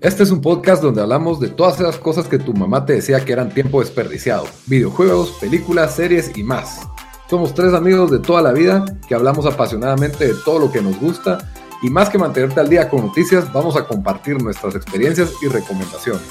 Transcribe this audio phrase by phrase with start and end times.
[0.00, 3.24] Este es un podcast donde hablamos de todas esas cosas que tu mamá te decía
[3.24, 4.46] que eran tiempo desperdiciado.
[4.66, 6.86] Videojuegos, películas, series y más.
[7.28, 11.00] Somos tres amigos de toda la vida que hablamos apasionadamente de todo lo que nos
[11.00, 11.38] gusta
[11.82, 16.22] y más que mantenerte al día con noticias, vamos a compartir nuestras experiencias y recomendaciones.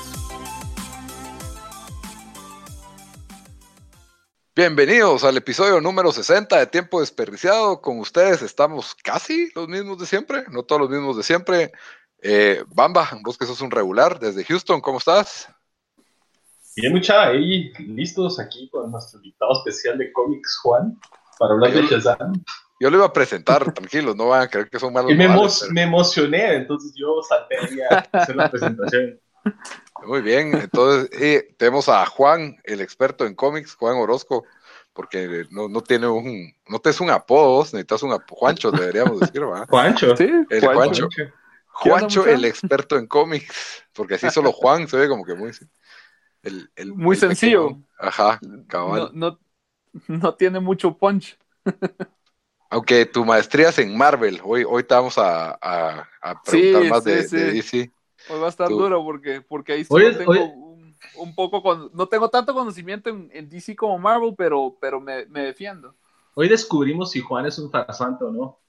[4.56, 7.82] Bienvenidos al episodio número 60 de Tiempo Desperdiciado.
[7.82, 11.74] Con ustedes estamos casi los mismos de siempre, no todos los mismos de siempre.
[12.30, 15.48] Eh, Bamba, vos que sos un regular desde Houston, ¿cómo estás?
[16.76, 21.00] Bien, mucha, ahí listos aquí con nuestro invitado especial de cómics, Juan,
[21.40, 22.34] para hablar de Shazam.
[22.82, 25.10] Yo lo iba a presentar, tranquilos, no van a creer que son malos.
[25.10, 25.30] Y me,
[25.72, 27.56] me emocioné, entonces yo salté
[27.90, 29.22] a hacer la presentación.
[30.06, 34.44] Muy bien, entonces eh, tenemos a Juan, el experto en cómics, Juan Orozco,
[34.92, 39.18] porque no, no tiene un, no te es un apodo, necesitas un apodo, Juancho, deberíamos
[39.22, 39.66] decir, ¿verdad?
[39.70, 41.08] Juancho, sí, el Juancho.
[41.08, 41.34] Juancho,
[42.26, 45.52] el experto en cómics, porque así solo Juan se ve como que muy...
[46.44, 47.78] El, el, muy sencillo.
[48.00, 49.12] Ajá, cabal.
[49.14, 49.40] No,
[50.08, 51.38] no, tiene mucho punch.
[52.70, 57.24] Aunque tu maestría es en Marvel, hoy, hoy te vamos a, a, preguntar más de,
[57.28, 57.92] DC.
[58.30, 60.34] Hoy va a estar duro porque, porque ahí solo tengo
[61.16, 65.26] Un, poco, con, no tengo tanto conocimiento en, en, DC como Marvel, pero, pero me,
[65.28, 65.96] me defiendo.
[66.34, 68.60] Hoy descubrimos si Juan es un farsante o no.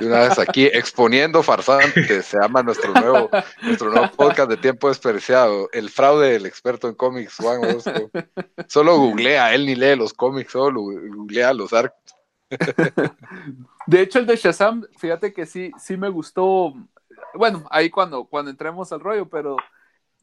[0.00, 3.30] Y una vez aquí exponiendo farsantes, se llama nuestro nuevo,
[3.62, 8.10] nuestro nuevo podcast de tiempo desperdiciado, el fraude del experto en cómics, Juan Orozco.
[8.68, 11.98] Solo googlea, él ni lee los cómics, solo googlea los arcos.
[13.86, 16.74] De hecho, el de Shazam, fíjate que sí, sí me gustó.
[17.34, 19.56] Bueno, ahí cuando, cuando entremos al rollo, pero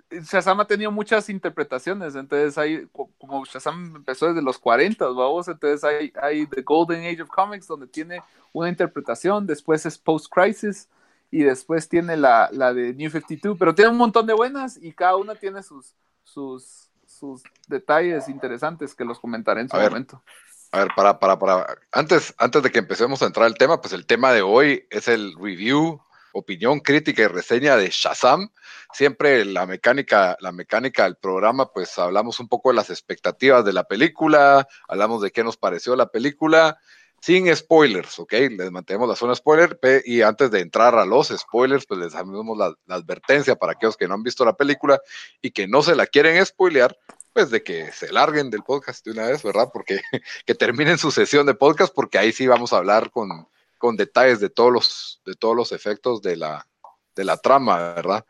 [0.10, 5.84] Shazam ha tenido muchas interpretaciones, entonces hay, como Shazam empezó desde los 40, vamos, entonces
[5.84, 10.88] hay, hay The Golden Age of Comics, donde tiene una interpretación, después es Post Crisis,
[11.30, 14.94] y después tiene la, la, de New 52, pero tiene un montón de buenas y
[14.94, 20.24] cada una tiene sus, sus, sus detalles interesantes que los comentaré en su momento.
[20.72, 23.94] A ver, para, para, para, antes, antes de que empecemos a entrar al tema, pues
[23.94, 26.02] el tema de hoy es el review
[26.40, 28.50] opinión, crítica y reseña de Shazam.
[28.94, 33.74] Siempre la mecánica, la mecánica del programa, pues hablamos un poco de las expectativas de
[33.74, 36.78] la película, hablamos de qué nos pareció la película,
[37.20, 38.34] sin spoilers, ¿ok?
[38.58, 42.58] Les mantenemos la zona spoiler y antes de entrar a los spoilers, pues les damos
[42.58, 45.02] la, advertencia para aquellos que no han visto la película
[45.42, 46.98] y que no se la quieren spoilear,
[47.34, 49.70] pues de que se larguen del podcast de una vez, ¿verdad?
[49.74, 50.00] Porque
[50.46, 53.48] que terminen su sesión de podcast, porque ahí sí vamos a hablar con,
[53.78, 56.68] con detalles de todos los, de todos los efectos de la,
[57.16, 58.26] de la trama, ¿verdad?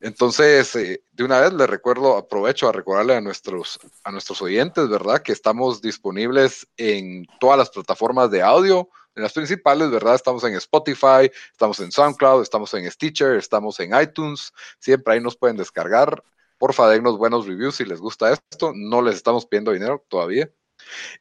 [0.00, 4.88] Entonces, eh, de una vez le recuerdo, aprovecho a recordarle a nuestros, a nuestros oyentes,
[4.88, 5.22] ¿verdad?
[5.22, 10.14] Que estamos disponibles en todas las plataformas de audio, en las principales, ¿verdad?
[10.14, 15.36] Estamos en Spotify, estamos en SoundCloud, estamos en Stitcher, estamos en iTunes, siempre ahí nos
[15.36, 16.22] pueden descargar.
[16.58, 20.50] Porfa, dennos buenos reviews si les gusta esto, no les estamos pidiendo dinero todavía.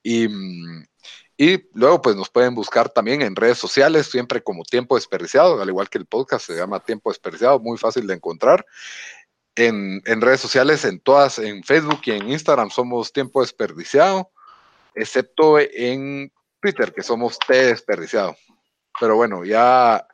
[0.01, 0.85] Y, mm,
[1.37, 5.69] y luego, pues nos pueden buscar también en redes sociales, siempre como Tiempo Desperdiciado, al
[5.69, 8.65] igual que el podcast se llama Tiempo Desperdiciado, muy fácil de encontrar.
[9.55, 14.31] En, redes sociales, en todas, en Facebook y en Instagram somos Tiempo Desperdiciado,
[14.95, 18.35] excepto en Twitter, que somos T Desperdiciado.
[18.99, 20.07] Pero bueno, ya,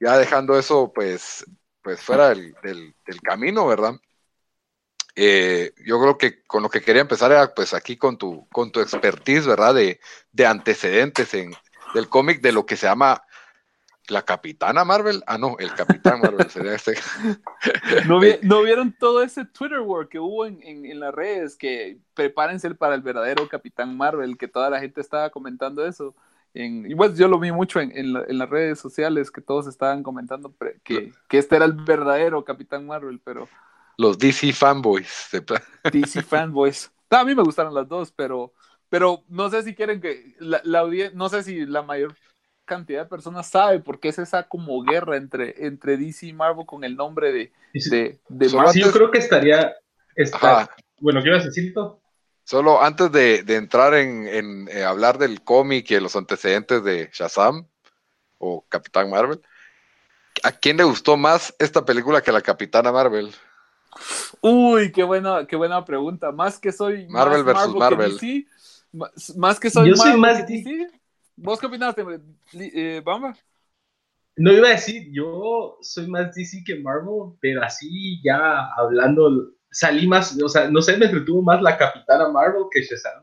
[0.00, 1.44] ya dejando eso, pues,
[1.82, 3.94] pues fuera del, del camino, ¿verdad?
[5.18, 8.70] Eh, yo creo que con lo que quería empezar era pues aquí con tu, con
[8.70, 9.74] tu expertise, ¿verdad?
[9.74, 9.98] De,
[10.32, 11.54] de antecedentes en,
[11.94, 13.22] del cómic de lo que se llama
[14.08, 15.22] la Capitana Marvel.
[15.26, 16.94] Ah, no, el Capitán Marvel sería este.
[18.42, 21.56] ¿No, vieron todo ese Twitter work que hubo en, en, las redes?
[21.56, 26.14] Que prepárense para el verdadero Capitán Marvel, que toda la gente estaba comentando eso.
[26.54, 29.66] En, y pues yo lo vi mucho en, en, en, las redes sociales, que todos
[29.66, 33.46] estaban comentando que, que este era el verdadero Capitán Marvel, pero
[33.96, 35.28] los DC fanboys.
[35.92, 36.90] DC fanboys.
[37.10, 38.52] a mí me gustaron las dos, pero,
[38.88, 42.14] pero no sé si quieren que la, audiencia, no sé si la mayor
[42.64, 46.66] cantidad de personas sabe por qué es esa como guerra entre, entre DC y Marvel
[46.66, 49.76] con el nombre de, de, de Sí, yo creo que estaría,
[51.00, 51.74] bueno, ¿qué ibas a decir
[52.44, 57.66] Solo antes de, entrar en, eh, hablar del cómic y los antecedentes de Shazam
[58.38, 59.40] o Capitán Marvel,
[60.42, 63.34] ¿a quién le gustó más esta película que la Capitana Marvel?
[64.40, 66.32] Uy, qué buena, qué buena pregunta.
[66.32, 68.46] Más que soy Marvel versus Marvel.
[69.36, 70.88] más que soy Yo soy más DC.
[71.36, 72.02] ¿Vos qué opinaste,
[72.54, 73.36] eh, Bamba?
[74.36, 80.06] No iba a decir, yo soy más DC que Marvel, pero así ya hablando, salí
[80.06, 83.22] más, o sea, no sé, me entretuvo más la Capitana Marvel que Shazam.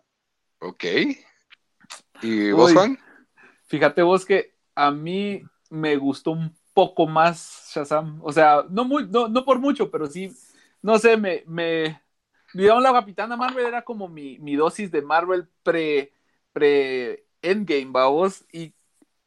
[0.59, 0.83] Ok.
[2.21, 2.97] ¿Y vos, Juan?
[3.67, 8.19] Fíjate vos que a mí me gustó un poco más Shazam.
[8.23, 10.31] O sea, no, muy, no, no por mucho, pero sí,
[10.83, 12.01] no sé, me, me,
[12.53, 16.13] digamos, la Capitana Marvel era como mi, mi dosis de Marvel pre,
[16.53, 18.75] pre Endgame, vamos, y,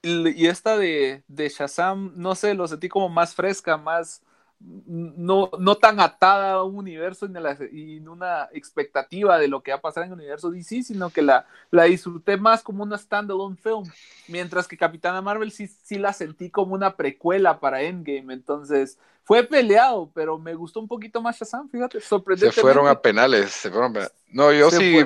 [0.03, 4.23] y esta de, de Shazam, no sé, lo sentí como más fresca, más,
[4.61, 7.26] no, no tan atada a un universo
[7.73, 11.11] y en una expectativa de lo que va a pasar en el universo DC, sino
[11.11, 13.85] que la, la disfruté más como una standalone film,
[14.29, 19.43] mientras que Capitana Marvel sí, sí la sentí como una precuela para Endgame, entonces fue
[19.43, 22.55] peleado, pero me gustó un poquito más Shazam, fíjate, sorprendentemente.
[22.55, 23.93] Se fueron a penales, se fueron
[24.28, 25.05] No, yo sí,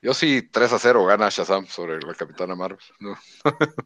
[0.00, 2.78] yo sí 3 a 0 gana Shazam sobre la Capitana Marvel.
[2.98, 3.18] No,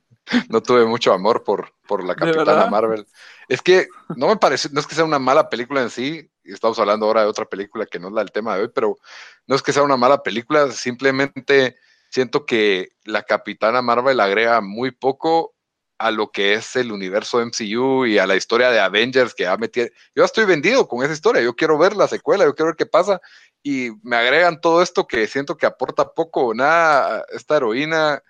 [0.49, 3.05] no tuve mucho amor por, por la Capitana Marvel.
[3.49, 6.79] Es que no me parece, no es que sea una mala película en sí, estamos
[6.79, 8.97] hablando ahora de otra película que no es la del tema de hoy, pero
[9.49, 11.75] no es que sea una mala película, simplemente
[12.11, 15.52] siento que la Capitana Marvel agrega muy poco
[16.03, 19.57] a lo que es el universo MCU y a la historia de Avengers que ha
[19.57, 19.89] metido.
[20.15, 22.87] Yo estoy vendido con esa historia, yo quiero ver la secuela, yo quiero ver qué
[22.87, 23.21] pasa
[23.63, 28.23] y me agregan todo esto que siento que aporta poco o nada esta heroína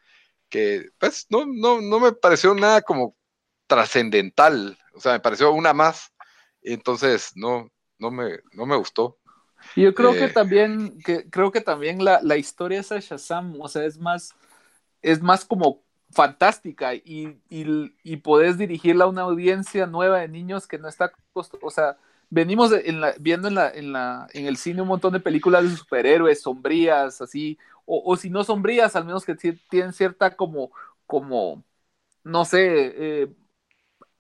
[0.50, 3.16] que pues no, no, no me pareció nada como
[3.66, 6.12] trascendental, o sea, me pareció una más,
[6.60, 9.18] entonces no, no me, no me gustó.
[9.74, 13.00] Y yo creo que eh, también, que creo que también la, la historia esa de
[13.00, 14.34] Shazam, o sea, es más,
[15.00, 20.78] es más como fantástica y, y, podés dirigirla a una audiencia nueva de niños que
[20.78, 21.96] no está, o sea,
[22.30, 22.70] venimos
[23.18, 27.20] viendo en, la, en, la, en el cine un montón de películas de superhéroes sombrías,
[27.20, 30.70] así, o, si no sombrías, al menos que tienen cierta como,
[31.06, 31.62] como
[32.24, 33.28] no sé, eh,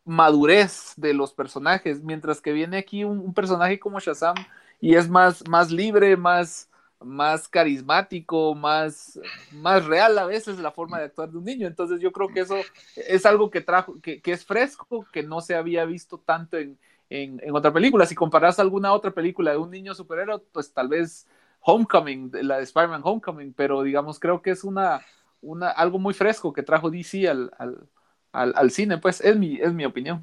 [0.04, 4.34] madurez de los personajes, mientras que viene aquí un, personaje como Shazam
[4.80, 6.68] y es más, más libre, más,
[7.04, 9.20] más carismático, más,
[9.52, 11.66] más real a veces la forma de actuar de un niño.
[11.66, 12.56] Entonces yo creo que eso
[12.96, 16.78] es algo que trajo, que, que es fresco, que no se había visto tanto en,
[17.10, 18.06] en, otra película.
[18.06, 21.26] Si comparas alguna otra película de un niño superhéroe, pues tal vez
[21.60, 25.04] Homecoming, la de Spider-Man Homecoming, pero digamos, creo que es una,
[25.40, 29.72] una, algo muy fresco que trajo DC al, al, al, cine, pues es mi, es
[29.72, 30.20] mi opinión.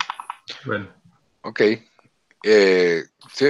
[0.65, 0.87] Bueno.
[1.41, 1.61] Ok.
[2.43, 3.03] Eh,
[3.33, 3.47] sí,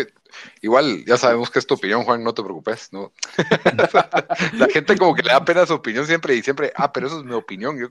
[0.62, 3.12] igual ya sabemos que es tu opinión, Juan, no te preocupes, ¿no?
[4.54, 7.20] la gente como que le da pena su opinión siempre y siempre, ah, pero eso
[7.20, 7.78] es mi opinión.
[7.78, 7.88] Yo,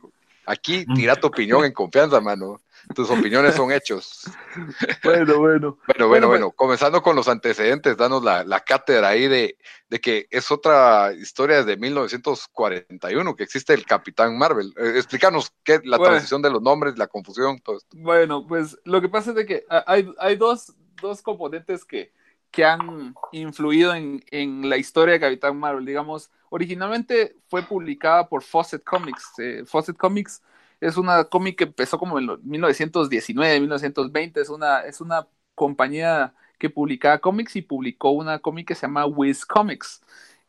[0.46, 2.60] aquí tira tu opinión en confianza, mano.
[2.94, 4.24] Tus opiniones son hechos.
[5.04, 5.78] Bueno, bueno.
[5.86, 6.50] Bueno, bueno, bueno.
[6.50, 9.56] Comenzando con los antecedentes, danos la, la cátedra ahí de,
[9.88, 14.74] de, que es otra historia de 1941, que existe el Capitán Marvel.
[14.76, 17.96] Eh, explícanos qué, la transición de los nombres, la confusión, todo esto.
[17.98, 22.12] Bueno, pues lo que pasa es de que hay, hay dos, dos componentes que,
[22.50, 25.84] que han influido en, en, la historia de Capitán Marvel.
[25.84, 29.38] Digamos, originalmente fue publicada por Fawcett Comics.
[29.38, 30.42] Eh, Fawcett Comics
[30.80, 36.70] es una cómic que empezó como en 1919, 1920, es una, es una compañía que
[36.70, 40.02] publicaba cómics y publicó una cómic que se llama Wiz Comics,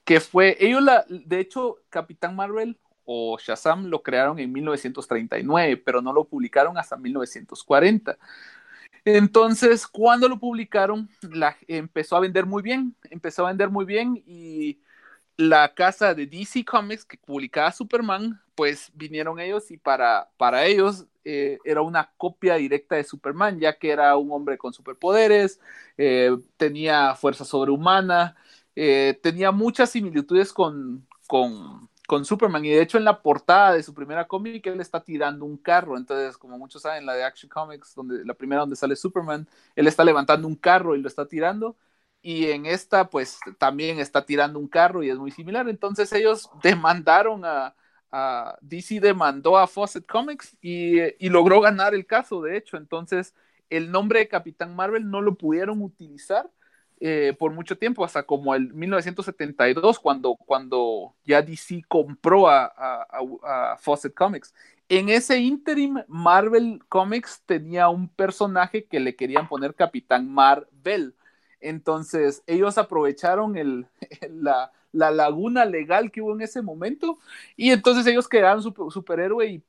[0.03, 6.01] que fue, ellos la, de hecho, Capitán Marvel o Shazam lo crearon en 1939, pero
[6.01, 8.17] no lo publicaron hasta 1940.
[9.17, 14.21] Entonces, cuando lo publicaron, la, empezó a vender muy bien, empezó a vender muy bien
[14.25, 14.79] y
[15.37, 21.05] la casa de DC Comics que publicaba Superman, pues vinieron ellos y para, para ellos
[21.23, 25.59] eh, era una copia directa de Superman, ya que era un hombre con superpoderes,
[25.97, 28.35] eh, tenía fuerza sobrehumana,
[28.75, 33.83] eh, tenía muchas similitudes con, con, con, Superman y de hecho en la portada de
[33.83, 37.49] su primera cómic él está tirando un carro, entonces como muchos saben, la de Action
[37.49, 41.27] Comics, donde, la primera donde sale Superman, él está levantando un carro y lo está
[41.27, 41.77] tirando
[42.21, 45.69] y en esta pues también está tirando un carro y es muy similar.
[45.69, 47.75] Entonces ellos demandaron a,
[48.61, 52.77] DC, demandó a Fawcett Comics y, y, logró ganar el caso, de hecho.
[52.77, 53.35] Entonces
[53.69, 56.49] el nombre de Capitán Marvel no lo pudieron utilizar
[56.99, 63.07] eh, por mucho tiempo, hasta como el 1972, cuando, cuando ya DC compró a, a,
[63.43, 64.53] a Fawcett Comics.
[64.89, 71.13] En ese interim, Marvel Comics tenía un personaje que le querían poner Capitán Marvel
[71.61, 73.87] entonces, ellos aprovecharon el,
[74.29, 77.19] la, laguna legal que hubo en ese momento
[77.55, 79.63] y entonces ellos crearon su superhéroe y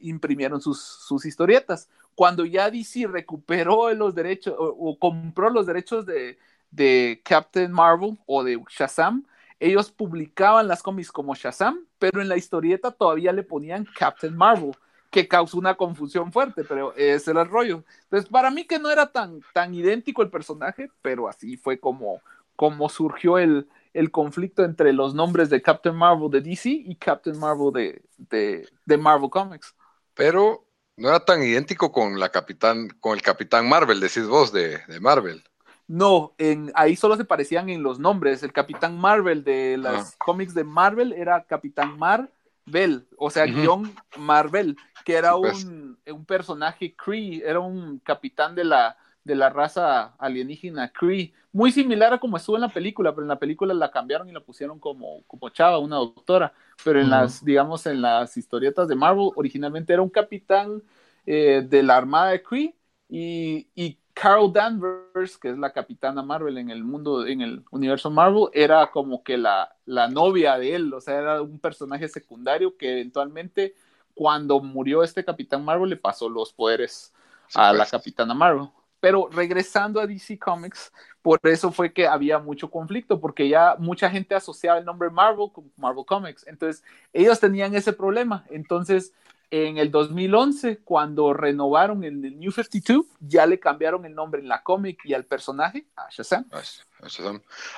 [0.00, 1.88] imprimieron sus, historietas.
[2.14, 6.38] Cuando ya DC recuperó los derechos o, compró los derechos de,
[6.72, 9.24] de, Captain Marvel o de Shazam,
[9.60, 14.72] ellos publicaban las cómics como Shazam, pero en la historieta todavía le ponían Captain Marvel
[15.12, 17.84] que causó una confusión fuerte, pero ese es el rollo.
[18.04, 22.22] Entonces, para mí que no era tan, tan idéntico el personaje, pero así fue como,
[22.56, 27.38] como surgió el, el conflicto entre los nombres de Captain Marvel de DC y Captain
[27.38, 29.74] Marvel de, de, Marvel Comics.
[30.14, 34.78] Pero no era tan idéntico con la Capitán, con el Capitán Marvel, decís vos, de,
[34.88, 35.44] de Marvel.
[35.92, 38.42] No, en, ahí solo se parecían en los nombres.
[38.42, 44.74] El Capitán Marvel de las cómics de Marvel era Capitán Marvel, o sea, guion Marvel,
[45.04, 50.90] que era un, un, personaje Kree, era un capitán de la, de la raza alienígena
[50.90, 54.30] Kree, muy similar a como estuvo en la película, pero en la película la cambiaron
[54.30, 58.88] y la pusieron como, como chava, una doctora, pero en las, digamos, en las historietas
[58.88, 60.82] de Marvel, originalmente era un capitán
[61.26, 62.74] eh, de la armada de Kree
[63.10, 68.10] y, y Carol Danvers, que es la capitana Marvel en el mundo, en el universo
[68.10, 72.76] Marvel, era como que la, la novia de él, o sea, era un personaje secundario
[72.76, 73.74] que eventualmente
[74.14, 77.12] cuando murió este Capitán Marvel le pasó los poderes
[77.54, 77.90] a la pues.
[77.90, 78.68] Capitana Marvel.
[79.00, 80.92] Pero regresando a DC Comics,
[81.22, 85.50] por eso fue que había mucho conflicto, porque ya mucha gente asociaba el nombre Marvel
[85.52, 86.46] con Marvel Comics.
[86.46, 88.44] Entonces, ellos tenían ese problema.
[88.48, 89.12] Entonces,
[89.52, 94.62] en el 2011, cuando renovaron el New 52, ya le cambiaron el nombre en la
[94.62, 96.48] cómic y al personaje a Shazam.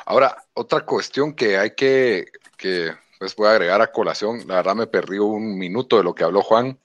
[0.06, 4.76] Ahora, otra cuestión que hay que, que pues voy a agregar a colación, la verdad
[4.76, 6.78] me perdí un minuto de lo que habló Juan,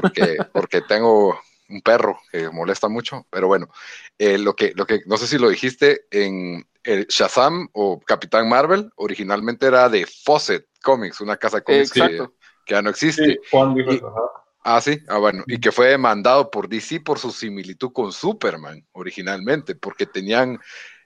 [0.00, 3.68] porque, porque tengo un perro que molesta mucho, pero bueno,
[4.18, 8.48] eh, lo, que, lo que, no sé si lo dijiste, en el Shazam o Capitán
[8.48, 12.26] Marvel, originalmente era de Fawcett Comics, una casa de cómics que,
[12.66, 13.24] que ya no existe.
[13.24, 14.00] Sí, Juan Y-.
[14.68, 18.84] Ah, sí, ah, bueno, y que fue demandado por DC por su similitud con Superman
[18.92, 20.58] originalmente, porque tenían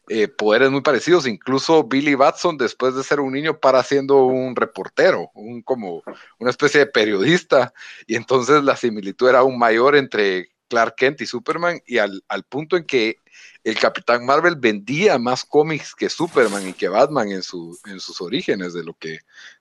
[0.09, 1.26] eh, poderes muy parecidos.
[1.26, 6.02] Incluso Billy Batson, después de ser un niño, para siendo un reportero, un como
[6.38, 7.75] una especie de periodista,
[8.07, 12.45] y entonces la similitud era aún mayor entre Clark Kent y Superman, y al, al
[12.45, 13.19] punto en que
[13.62, 18.21] el Capitán Marvel vendía más cómics que Superman y que Batman en, su, en sus
[18.21, 19.19] orígenes de lo que,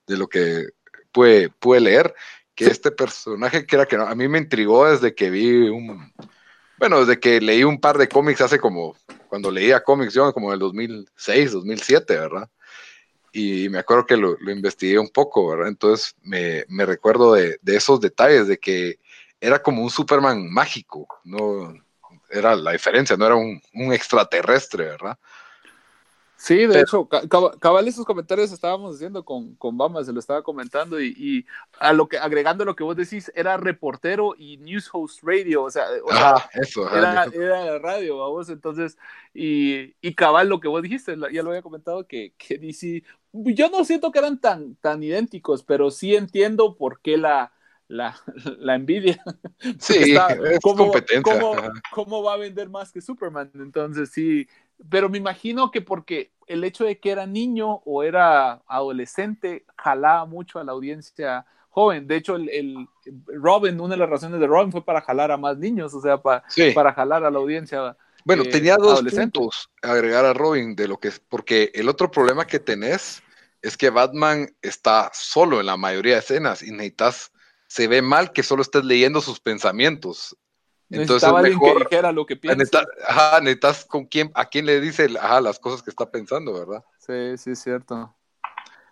[0.08, 0.70] de lo que
[1.12, 2.14] pude, pude leer
[2.56, 6.14] que este personaje que era que no, a mí me intrigó desde que vi un,
[6.78, 8.96] bueno, desde que leí un par de cómics hace como,
[9.28, 12.50] cuando leía cómics yo, como en el 2006, 2007, ¿verdad?
[13.32, 15.68] Y me acuerdo que lo, lo investigué un poco, ¿verdad?
[15.68, 18.98] Entonces me, me recuerdo de, de, esos detalles, de que
[19.42, 21.74] era como un Superman mágico, no
[22.30, 25.18] era la diferencia, no era un, un extraterrestre, ¿verdad?
[26.42, 27.10] Sí, de Pero, hecho,
[27.60, 31.46] cabal esos comentarios estábamos diciendo con, con Bama, se lo estaba comentando y, y,
[31.82, 35.70] a lo que agregando lo que vos decís, era reportero y news host radio, o
[35.70, 38.98] sea, ah, eso, era, era radio, vos, entonces,
[39.34, 43.04] y, y, cabal lo que vos dijiste, ya lo había comentado, que, que DC,
[43.34, 47.52] yo no siento que eran tan, tan idénticos, pero sí entiendo por qué la,
[47.90, 48.16] la,
[48.60, 49.22] la envidia.
[49.78, 51.22] Sí, está, es ¿cómo, competencia.
[51.22, 51.54] ¿cómo,
[51.92, 53.52] ¿Cómo va a vender más que Superman?
[53.56, 54.48] Entonces, sí,
[54.90, 60.26] pero me imagino que porque el hecho de que era niño o era adolescente jalaba
[60.26, 62.08] mucho a la audiencia joven.
[62.08, 62.88] De hecho, el, el,
[63.28, 66.18] Robin, una de las razones de Robin fue para jalar a más niños, o sea,
[66.18, 66.72] para, sí.
[66.72, 67.96] para jalar a la audiencia.
[68.26, 71.88] Bueno, eh, tenía dos puntos a agregar a Robin de lo que es, porque el
[71.88, 73.22] otro problema que tenés
[73.62, 77.32] es que Batman está solo en la mayoría de escenas y necesitas,
[77.68, 80.36] se ve mal que solo estés leyendo sus pensamientos.
[80.90, 82.58] Entonces es mejor, que dijera lo que piensa.
[82.58, 86.54] Necesitas, ajá, necesitas con quién, a quién le dice ajá, las cosas que está pensando,
[86.54, 86.84] ¿verdad?
[86.98, 88.16] Sí, sí, es cierto.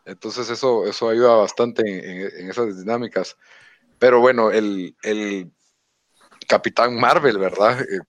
[0.05, 3.35] Entonces eso, eso ayuda bastante en, en, en esas dinámicas.
[3.99, 5.51] Pero bueno, el, el
[6.47, 7.81] Capitán Marvel, ¿verdad?
[7.81, 7.99] Eh,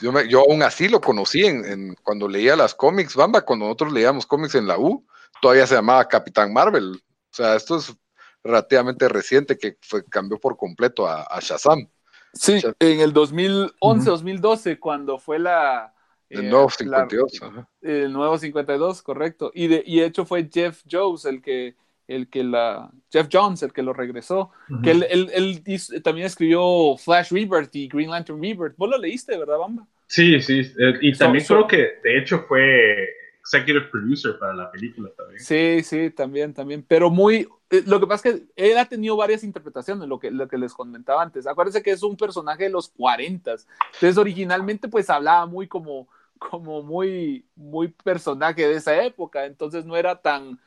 [0.00, 3.66] yo, me, yo aún así lo conocí en, en, cuando leía las cómics, Bamba, cuando
[3.66, 5.06] nosotros leíamos cómics en la U,
[5.40, 6.94] todavía se llamaba Capitán Marvel.
[6.94, 7.94] O sea, esto es
[8.42, 11.88] relativamente reciente que fue, cambió por completo a, a Shazam.
[12.32, 14.04] Sí, en el 2011, uh -huh.
[14.04, 15.92] 2012, cuando fue la...
[16.30, 17.40] El eh, nuevo 52.
[17.40, 19.50] La, el nuevo 52, correcto.
[19.54, 21.74] Y de, y de hecho fue Jeff Jones el que,
[22.08, 22.90] el que la...
[23.10, 24.50] Jeff Jones el que lo regresó.
[24.70, 24.82] Uh -huh.
[24.82, 28.76] Que él, él, él hizo, también escribió Flash Rebirth y Green Lantern Rebirth.
[28.76, 29.86] ¿Vos lo leíste, verdad, Bamba?
[30.06, 30.60] Sí, sí.
[30.60, 33.08] Eh, y también so, creo so, que, de hecho, fue
[33.42, 35.40] executive producer para la película también.
[35.40, 36.84] Sí, sí, también, también.
[36.86, 37.48] Pero muy.
[37.70, 40.58] Eh, lo que pasa es que él ha tenido varias interpretaciones, lo que, lo que
[40.58, 41.46] les comentaba antes.
[41.46, 43.50] Acuérdense que es un personaje de los 40.
[43.50, 46.08] Entonces, originalmente, pues hablaba muy como,
[46.38, 49.44] como muy, muy personaje de esa época.
[49.44, 50.58] Entonces, no era tan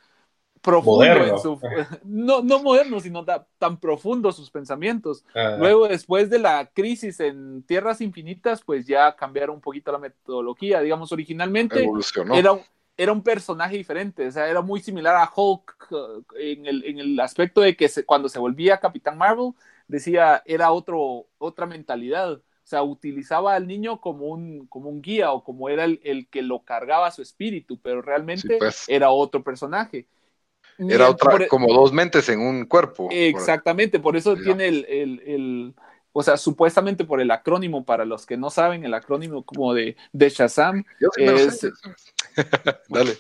[0.66, 1.34] profundo moderno.
[1.34, 1.60] en su.
[2.04, 5.24] No, no moderno, sino da, tan profundo sus pensamientos.
[5.34, 5.56] Ah.
[5.60, 10.82] Luego, después de la crisis en Tierras Infinitas, pues ya cambiaron un poquito la metodología.
[10.82, 11.88] Digamos, originalmente
[12.34, 12.60] era
[12.98, 17.00] era un personaje diferente, o sea, era muy similar a Hulk uh, en, el, en,
[17.00, 19.52] el, aspecto de que se, cuando se volvía Capitán Marvel,
[19.88, 25.32] decía, era otro, otra mentalidad, o sea, utilizaba al niño como un, como un guía
[25.32, 28.86] o como era el, el que lo cargaba su espíritu, pero realmente sí, pues.
[28.88, 30.08] era otro personaje.
[30.78, 33.08] Era otra, por, como dos mentes en un cuerpo.
[33.12, 35.74] Exactamente, por eso sí, tiene el, el,
[36.12, 39.96] o sea, supuestamente por el acrónimo, para los que no saben, el acrónimo como de,
[40.14, 40.84] de Shazam
[41.18, 41.68] es,
[42.90, 43.18] Dale.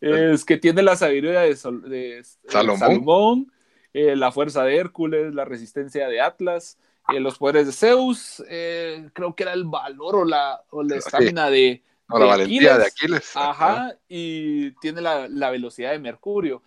[0.00, 3.52] es que tiene la sabiduría de, de Salomón,
[3.92, 9.08] eh, la fuerza de Hércules, la resistencia de Atlas, eh, los poderes de Zeus, eh,
[9.12, 13.32] creo que era el valor o la, o la estamina de, la valentía de Aquiles.
[13.34, 16.62] Ajá, y tiene la, la velocidad de Mercurio.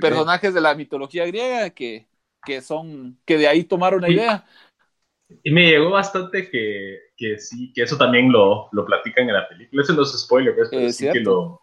[0.00, 2.06] personajes de la mitología griega que,
[2.44, 4.44] que son, que de ahí tomaron la idea.
[5.42, 9.48] Y me llegó bastante que, que sí, que eso también lo, lo platican en la
[9.48, 9.82] película.
[9.82, 11.60] Eso no es spoiler, pero sí que lo,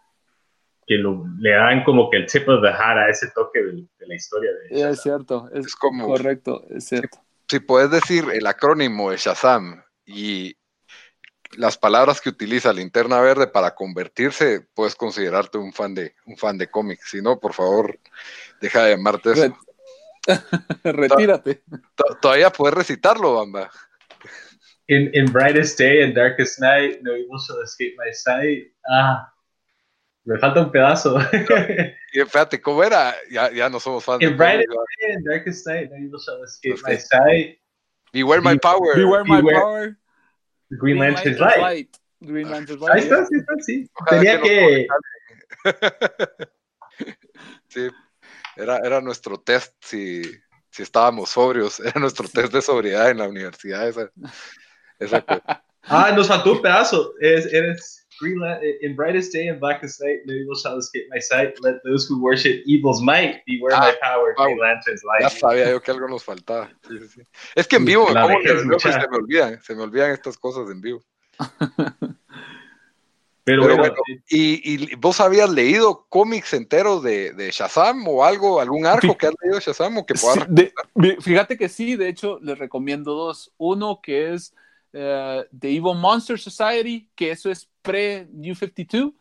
[0.90, 3.88] que lo, le dan como que el tip of the hat a ese toque de,
[4.08, 4.50] la historia.
[4.52, 7.20] De es cierto, es, como, correcto, es cierto.
[7.48, 10.56] Si, puedes decir el acrónimo de Shazam y
[11.58, 16.58] las palabras que utiliza Linterna Verde para convertirse, puedes considerarte un fan de un fan
[16.58, 17.10] de cómics.
[17.10, 18.00] Si no, por favor,
[18.62, 19.58] deja de llamarte eso.
[20.84, 21.64] Retírate.
[22.22, 23.70] Todavía puedes recitarlo, Bamba.
[24.88, 28.72] In, in brightest day and darkest night, no evil shall escape my sight.
[28.92, 29.32] Ah,
[30.26, 31.20] me falta un pedazo.
[32.14, 33.16] y espérate, ¿cómo era?
[33.30, 34.22] Ya, ya no somos fans.
[34.22, 37.60] In brightest day and darkest night, no evil shall escape my sight.
[38.12, 38.96] Beware my power.
[38.96, 39.98] Beware my power.
[40.70, 41.96] Green, Lantern's light.
[42.22, 42.96] Green Lantern's light.
[42.96, 43.90] Ahí está, sí está, sí.
[44.10, 44.88] Tenía que...
[47.70, 47.90] sí.
[48.56, 50.22] Era, era nuestro test si,
[50.70, 53.88] si estábamos sobrios, era nuestro test de sobriedad en la universidad.
[53.88, 54.12] Esa,
[55.00, 55.26] esa
[55.84, 57.14] ah, nos faltó un pedazo.
[57.20, 58.42] Es, eres Green
[58.82, 61.56] in brightest day and blackest night, no evil shall escape my sight.
[61.62, 64.36] Let those who worship evil's might beware ah, my power.
[64.38, 65.22] Green Lantern's light.
[65.22, 66.70] Ya sabía yo que algo nos faltaba.
[66.88, 67.22] Sí, sí.
[67.56, 68.50] Es que en vivo, ¿cómo que
[68.80, 69.62] se me olvidan?
[69.62, 71.02] Se me olvidan estas cosas en vivo.
[73.50, 73.96] Pero, bueno,
[74.30, 79.34] ¿y, vos habías leído cómics enteros de, de, Shazam o algo, algún arco que has
[79.42, 80.14] leído de Shazam o que
[81.20, 83.52] Fíjate que sí, de hecho les recomiendo dos.
[83.58, 84.54] Uno que es
[84.94, 89.14] uh, The Evil Monster Society, que eso es pre-New 52,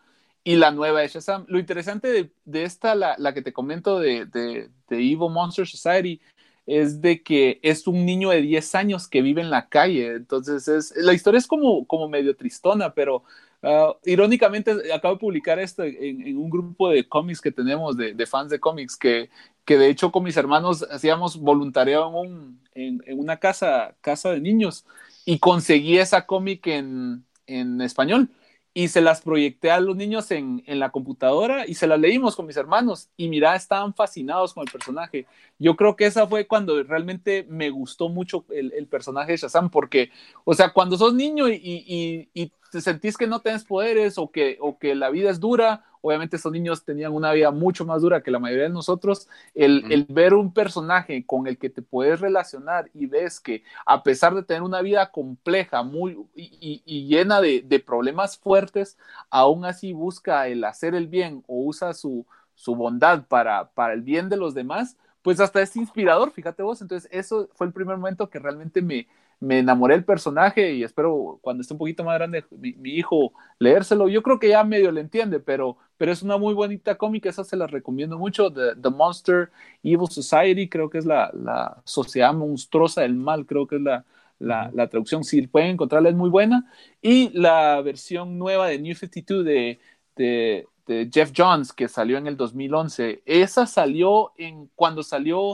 [0.45, 1.45] y la nueva de Shazam.
[1.49, 5.67] Lo interesante de, de esta, la, la, que te comento de, de, de Evil Monster
[5.67, 6.21] Society,
[6.69, 10.15] es de que es un niño de 10 años que vive en la calle.
[10.15, 13.25] Entonces, es, la historia es como, como medio tristona, pero
[13.63, 18.27] uh, irónicamente acabo de publicar esto en, un grupo de cómics que tenemos, de, de,
[18.27, 19.31] fans de cómics, que,
[19.65, 24.33] que de hecho con mis hermanos hacíamos voluntariado en, un, en, en una casa, casa
[24.33, 24.85] de niños
[25.29, 28.31] y conseguí esa cómic en, en español
[28.73, 32.35] y se las proyecté a los niños en, en, la computadora y se las leímos
[32.35, 35.27] con mis hermanos y mira, estaban fascinados con el personaje.
[35.59, 39.69] Yo creo que esa fue cuando realmente me gustó mucho el, el personaje de Shazam
[39.69, 40.11] porque,
[40.45, 44.31] o sea, cuando sos niño y, y, y, te sentís que no tienes poderes o
[44.31, 48.03] que, o que la vida es dura obviamente estos niños tenían una vida mucho más
[48.03, 51.83] dura que la mayoría de nosotros, el, el, ver un personaje con el que te
[51.83, 57.07] puedes relacionar y ves que a pesar de tener una vida compleja muy, y, y,
[57.07, 58.97] llena de, de, problemas fuertes,
[59.31, 64.03] aún así busca el hacer el bien o usa su, su bondad para, para el
[64.03, 66.81] bien de los demás, pues hasta es inspirador, fíjate vos.
[66.81, 69.09] Entonces, eso fue el primer momento que realmente me,
[69.41, 74.09] me enamoré del personaje y espero cuando esté un poquito más grande mi, hijo leérselo.
[74.09, 77.45] Yo creo que ya medio le entiende, pero, pero es una muy bonita cómica, esa
[77.45, 78.53] se la recomiendo mucho.
[78.53, 79.51] The, The Monster
[79.83, 84.05] Evil Society, creo que es la, la, sociedad monstruosa del mal, creo que es la,
[84.39, 85.23] la, la, traducción.
[85.25, 86.67] Si pueden encontrarla, es muy buena.
[87.01, 89.79] Y la versión nueva de New 52 de,
[90.17, 95.53] de, de Jeff Johns, que salió en el 2011, esa salió en cuando salió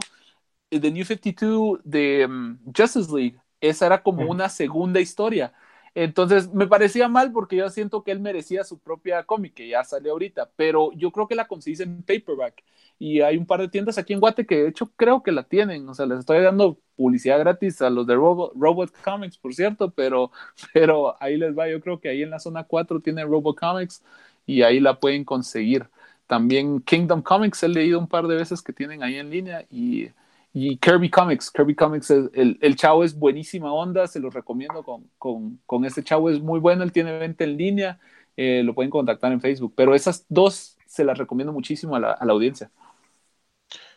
[0.70, 5.52] The New 52 de um, Justice League esa era como una segunda historia.
[5.94, 9.84] Entonces me parecía mal porque yo siento que él merecía su propia cómic, que ya
[9.84, 12.64] sale ahorita, pero yo creo que la conseguís en paperback.
[12.98, 15.44] Y hay un par de tiendas aquí en Guate que de hecho creo que la
[15.44, 15.88] tienen.
[15.88, 19.90] O sea, les estoy dando publicidad gratis a los de Robot, Robot Comics, por cierto,
[19.90, 20.30] pero,
[20.72, 21.68] pero ahí les va.
[21.68, 24.02] Yo creo que ahí en la zona 4 tienen Robot Comics
[24.46, 25.88] y ahí la pueden conseguir.
[26.26, 30.08] También Kingdom Comics he leído un par de veces que tienen ahí en línea y
[30.56, 35.10] y Kirby Comics, Kirby Comics, el, el chavo es buenísima onda, se lo recomiendo con,
[35.18, 37.98] con, con, este chavo, es muy bueno, él tiene venta en línea,
[38.36, 42.12] eh, lo pueden contactar en Facebook, pero esas dos se las recomiendo muchísimo a la,
[42.12, 42.70] a la audiencia.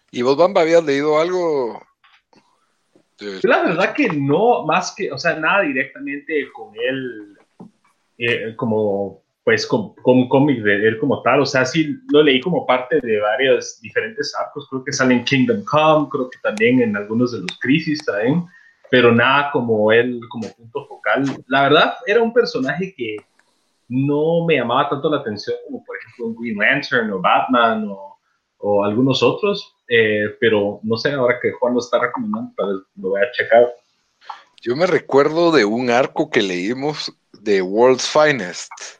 [0.09, 1.79] ¿Y vos, Bamba, habías leído algo?
[3.43, 7.37] La verdad que no, más que, o sea, nada directamente con él,
[8.17, 12.41] eh, como pues como, un cómic de él como tal, o sea, sí lo leí
[12.41, 16.81] como parte de varios diferentes arcos, creo que sale en Kingdom Come, creo que también
[16.81, 18.43] en algunos de los Crisis también,
[18.91, 21.23] pero nada como él como punto focal.
[21.47, 23.15] La verdad, era un personaje que
[23.87, 28.17] no me llamaba tanto la atención como por ejemplo un Green Lantern o Batman o,
[28.57, 32.85] o algunos otros, eh, pero no sé, ahora que Juan lo está recomendando, tal vez
[32.97, 33.73] lo voy a checar.
[34.59, 38.96] Yo me recuerdo de un arco que leímos de World's Finest,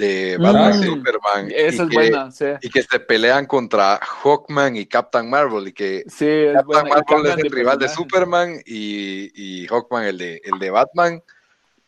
[0.00, 1.48] de Batman y Mm, Superman.
[1.54, 2.44] Esa y es que, buena, sí.
[2.62, 7.02] Y que se pelean contra Hawkman y Captain Marvel y que Sí, Captain buena.
[7.06, 7.88] Marvel es el de rival de.
[7.88, 9.30] Superman y,
[9.62, 11.22] y Hawkman el de, el de Batman.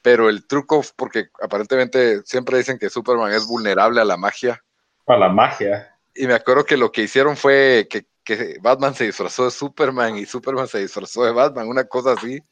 [0.03, 4.63] Pero el truco, porque aparentemente siempre dicen que Superman es vulnerable a la magia.
[5.05, 5.97] Para la magia.
[6.15, 10.17] Y me acuerdo que lo que hicieron fue que, que Batman se disfrazó de Superman
[10.17, 12.43] y Superman se disfrazó de Batman, una cosa así.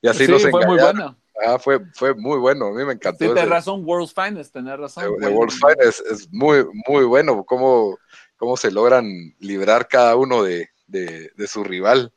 [0.00, 1.16] Y así Sí, los fue muy buena.
[1.44, 3.24] Ah, fue, fue muy bueno, a mí me encantó.
[3.24, 5.04] Sí, tenés razón, World's Finest, tenés razón.
[5.04, 5.36] de, de Bueno.
[5.36, 7.98] World's Finest es, es muy, muy bueno cómo,
[8.36, 9.06] cómo se logran
[9.38, 12.12] librar cada uno de, de- de su rival.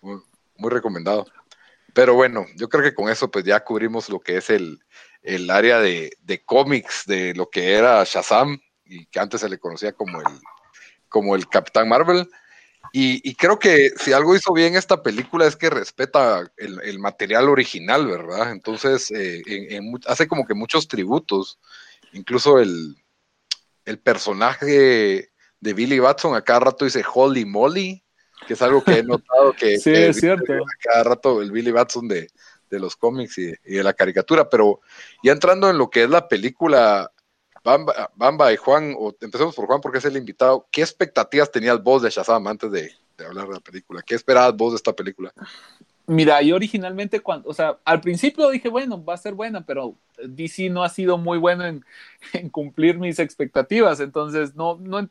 [0.00, 0.20] Muy,
[0.56, 1.26] muy recomendado.
[1.92, 4.80] Pero bueno, yo creo que con eso pues ya cubrimos lo que es el,
[5.22, 9.58] el área de, de cómics de lo que era Shazam y que antes se le
[9.58, 10.26] conocía como el,
[11.08, 12.28] como el Capitán Marvel.
[12.96, 17.00] Y, y creo que si algo hizo bien esta película es que respeta el, el
[17.00, 18.52] material original, ¿verdad?
[18.52, 21.58] Entonces eh, en- en mu- hace como que muchos tributos,
[22.12, 22.94] incluso el,
[23.84, 25.28] el personaje
[25.58, 28.04] de Billy Batson a cada rato dice Holy Molly,
[28.46, 30.52] que es algo que he notado que, Sí, que es cierto.
[30.52, 32.28] a cada rato el Billy Batson de,
[32.70, 34.80] de los cómics y, y de la caricatura, pero
[35.24, 37.10] ya entrando en lo que es la película,
[37.64, 41.82] Bamba, Bamba y Juan, o empecemos por Juan porque es el invitado, ¿qué expectativas tenías
[41.82, 42.92] vos de Shazam antes de,
[43.26, 44.02] hablar de la película?
[44.02, 45.32] ¿Qué esperabas vos de esta película?
[46.06, 49.94] Mira, yo originalmente, cuando, o sea, al principio dije, bueno, va a ser buena, pero
[50.22, 51.82] DC no ha sido muy bueno en,
[52.34, 53.98] en cumplir mis expectativas.
[54.00, 55.08] Entonces, no, no,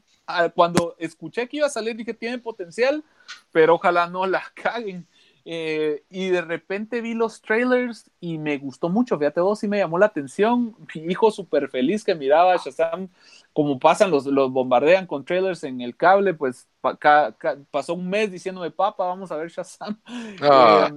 [0.53, 3.03] cuando escuché que iba a salir, dije, tiene potencial,
[3.51, 5.07] pero ojalá no la caguen.
[5.45, 9.17] Eh, y de repente vi los trailers y me gustó mucho.
[9.17, 10.73] Fíjate vos, sí me llamó la atención.
[10.95, 13.09] Mi hijo súper feliz que miraba a Shazam,
[13.51, 17.93] como pasan, los, los bombardean con trailers en el cable, pues pa- ca- ca- pasó
[17.93, 19.99] un mes diciéndome, papá, vamos a ver Shazam.
[20.41, 20.89] Ah.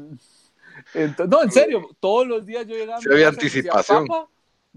[0.95, 3.01] Eh, ento- no, en serio, todos los días yo llegaba.
[3.01, 4.07] mi había y decía, anticipación.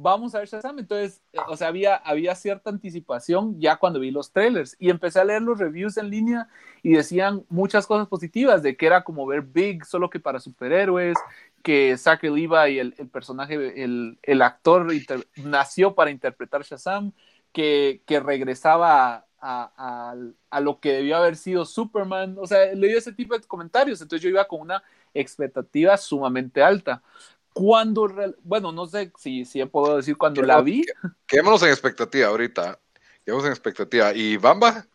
[0.01, 0.79] "Papá, vamos a ver Shazam.
[0.79, 5.19] Entonces, eh, o sea, había, había cierta anticipación ya cuando vi los trailers y empecé
[5.19, 6.47] a leer los reviews en línea
[6.83, 11.17] y decían muchas cosas positivas de que era como ver Big, solo que para superhéroes,
[11.63, 17.11] que Zachary Levi, el, el personaje, el, el actor, inter- nació para interpretar Shazam,
[17.51, 20.15] que, que regresaba a, a-
[20.49, 22.35] a lo que debió haber sido Superman.
[22.39, 24.83] O sea, leí ese tipo de comentarios, entonces yo iba con una
[25.13, 27.01] expectativa sumamente alta.
[27.59, 28.09] Cuando,
[28.41, 30.85] bueno, no sé si, si puedo decir cuando la vi,
[31.27, 32.79] Quedémonos en expectativa ahorita.
[33.25, 34.15] Quedémonos en expectativa.
[34.15, 34.85] ¿Y Bamba?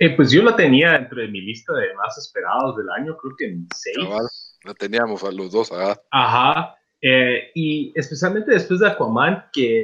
[0.00, 3.36] Eh, pues yo la tenía dentro de mi lista de más esperados del año, creo
[3.36, 3.96] que en seis.
[3.96, 4.26] Cabal.
[4.64, 6.02] La teníamos a los dos, ¿verdad?
[6.10, 6.74] Ajá.
[7.00, 9.82] Eh, y especialmente después de Aquaman, que,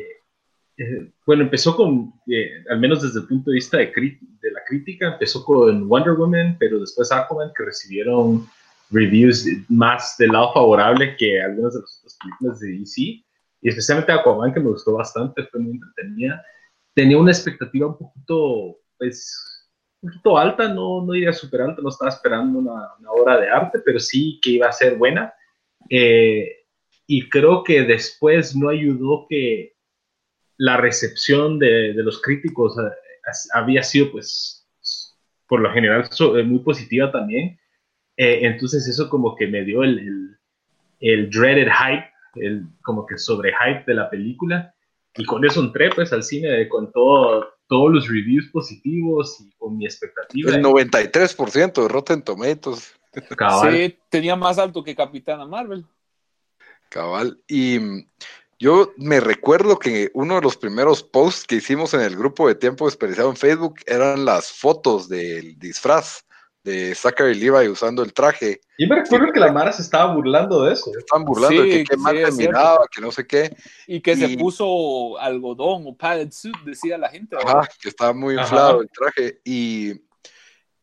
[0.76, 4.64] eh, bueno, empezó con, eh, al menos desde el punto de vista de, de la
[4.66, 8.44] crítica, empezó con Wonder Woman, pero después Aquaman, que recibieron
[8.90, 13.00] reviews más del lado favorable que algunas de las otras películas de DC.
[13.62, 16.42] Y especialmente Aquaman, que me gustó bastante, fue muy entretenida.
[16.94, 19.68] Tenía una expectativa un poquito, pues,
[20.00, 23.48] un poquito alta, no, no diría súper alta, no estaba esperando una, una obra de
[23.50, 25.32] arte, pero sí que iba a ser buena.
[25.90, 26.56] Eh,
[27.06, 29.74] y creo que después no ayudó que
[30.56, 32.90] la recepción de, de los críticos eh,
[33.28, 34.66] as- había sido, pues,
[35.48, 37.59] por lo general so- eh, muy positiva también.
[38.20, 40.38] Eh, entonces eso como que me dio el, el,
[41.00, 44.74] el dreaded hype, el como que sobre hype de la película.
[45.16, 49.78] Y con eso entré pues al cine con todo, todos los reviews positivos y con
[49.78, 50.54] mi expectativa.
[50.54, 52.94] El 93% de Rotten Tomatoes.
[53.38, 53.72] Cabal.
[53.74, 55.86] sí, tenía más alto que Capitana Marvel.
[56.90, 57.40] Cabal.
[57.48, 58.06] Y mm,
[58.58, 62.54] yo me recuerdo que uno de los primeros posts que hicimos en el grupo de
[62.54, 66.26] tiempo desperdiciado en Facebook eran las fotos del disfraz
[66.62, 68.60] de Zachary Levi usando el traje.
[68.78, 70.90] Yo me recuerdo que la Mara se estaba burlando de eso.
[70.92, 72.36] Se Estaban burlando de Sí, que qué sí, mal cierto.
[72.36, 73.56] miraba, que no sé qué.
[73.86, 77.36] Y que se puso algodón o padded suit, decía la gente.
[77.36, 78.42] Ajá, que estaba muy Ajá.
[78.44, 79.40] inflado el traje.
[79.44, 79.92] Y,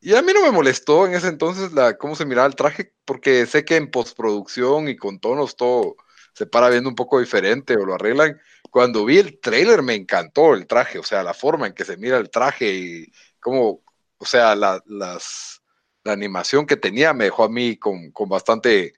[0.02, 2.94] y a mí no me molestó en ese entonces la, cómo se miraba el traje,
[3.06, 5.96] porque sé que en postproducción y con tonos todo
[6.34, 8.40] se para viendo un poco diferente o lo arreglan.
[8.70, 11.98] Cuando vi el trailer me encantó el traje, o sea, la forma en que se
[11.98, 13.82] mira el traje y cómo,
[14.20, 15.57] o sea, la, las,
[16.08, 18.93] la animación que tenía me dejó a mí con, con bastante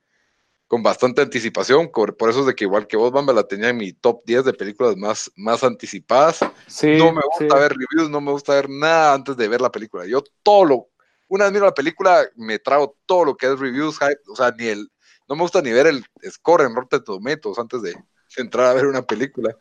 [0.68, 3.70] con bastante anticipación, por, por eso es de que igual que vos, Bamba, la tenía
[3.70, 6.42] en mi top 10 de películas más, más anticipadas.
[6.68, 7.60] Sí, no me gusta sí.
[7.60, 10.06] ver reviews, no me gusta ver nada antes de ver la película.
[10.06, 10.90] Yo todo lo,
[11.28, 14.52] una vez miro la película, me trago todo lo que es reviews, hype, o sea,
[14.52, 14.92] ni el,
[15.28, 17.96] no me gusta ni ver el score en Rotten Tomatoes antes de
[18.38, 19.58] entrar a ver una película,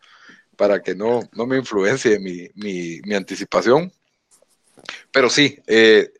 [0.58, 3.90] para que no, no me influencie mi, mi, mi anticipación.
[5.10, 6.12] Pero sí, eh,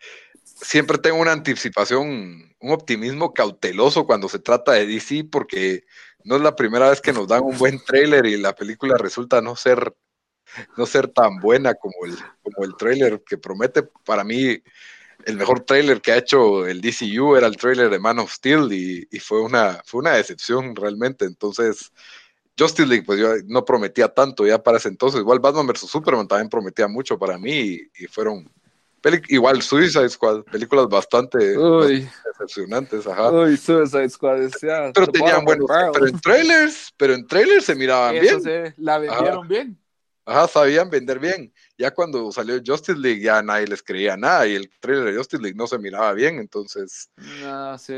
[0.61, 5.85] siempre tengo una anticipación un optimismo cauteloso cuando se trata de DC porque
[6.25, 9.41] no es la primera vez que nos dan un buen trailer y la película resulta
[9.41, 9.95] no ser
[10.77, 13.83] no ser tan buena como el, como el trailer que promete.
[14.05, 14.63] Para mí,
[15.25, 18.73] el mejor trailer que ha hecho el DCU era el trailer de Man of Steel
[18.73, 21.25] y, fue, una, fue una decepción realmente.
[21.25, 21.93] Entonces,
[22.59, 25.21] Justice League, pues yo no prometía tanto ya para ese entonces.
[25.21, 25.91] Igual Batman vs.
[25.91, 28.51] Superman también prometía mucho para mí y, fueron
[29.29, 33.31] igual Suicide Squad, películas bastante, decepcionantes, ajá.
[33.31, 34.51] Uy, Suicide Squad,
[34.95, 38.75] pero tenían buenos, pero en trailers, pero en trailers se miraban bien.
[38.77, 39.79] la vendieron bien.
[40.29, 41.51] Ajá, sabían vender bien.
[41.79, 45.43] Ya cuando salió Justice League ya nadie les creía nada y el trailer de Justice
[45.43, 47.09] League no se miraba bien, entonces...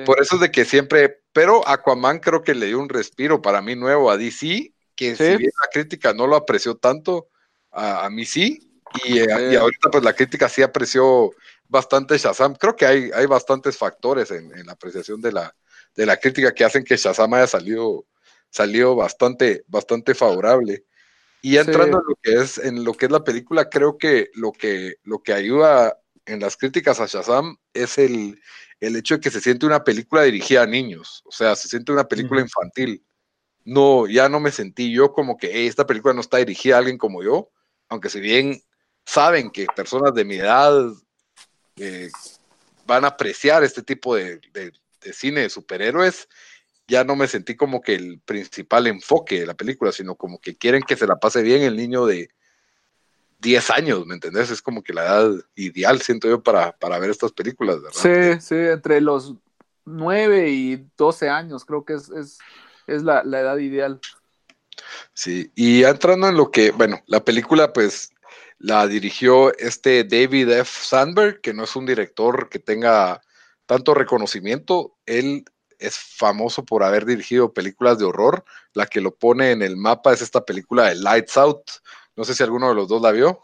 [0.07, 1.23] Por eso es de que siempre...
[1.33, 5.25] Pero Aquaman creo que le dio un respiro para mí nuevo a DC, que si
[5.25, 7.31] bien la crítica no lo apreció tanto,
[7.73, 8.70] a, mí sí.
[9.05, 11.33] Y, eh, y, ahorita pues la crítica sí apreció
[11.69, 12.55] bastante Shazam.
[12.57, 15.55] Creo que hay, hay bastantes factores en, en la apreciación de la,
[15.95, 18.07] de la crítica que hacen que Shazam haya salido,
[18.51, 20.85] salido bastante, bastante favorable.
[21.43, 24.53] Y entrando en lo que es en lo que es la película, creo que lo
[24.53, 28.39] que lo que ayuda en las críticas a Shazam es el,
[28.81, 31.93] el hecho de que se siente una película dirigida a niños, o sea, se siente
[31.93, 33.05] una película infantil.
[33.65, 36.99] No, ya no me sentí yo como que esta película no está dirigida a alguien
[36.99, 37.51] como yo,
[37.89, 38.61] aunque si bien
[39.11, 40.93] saben que personas de mi edad
[41.77, 42.11] eh,
[42.87, 46.29] van a apreciar este tipo de, de, de cine de superhéroes,
[46.87, 50.57] ya no me sentí como que el principal enfoque de la película, sino como que
[50.57, 52.31] quieren que se la pase bien el niño de
[53.41, 54.51] 10 años, ¿me entendés?
[54.51, 58.39] Es como que la edad ideal, siento yo, para, para ver estas películas, ¿verdad?
[58.39, 59.35] Sí, sí, entre los
[59.87, 62.11] 9 y 12 años creo que es,
[62.87, 64.01] es, la, la, edad ideal.
[65.15, 68.13] Sí, y entrando en lo que, bueno, la película pues
[68.61, 70.85] la dirigió este David F.
[70.85, 73.23] Sandberg, que no es un director que tenga
[73.65, 75.45] tanto reconocimiento, él
[75.79, 78.45] es famoso por haber dirigido películas de horror.
[78.75, 81.71] La que lo pone en el mapa es esta película de Lights Out.
[82.15, 83.41] No sé si alguno de los dos la vio.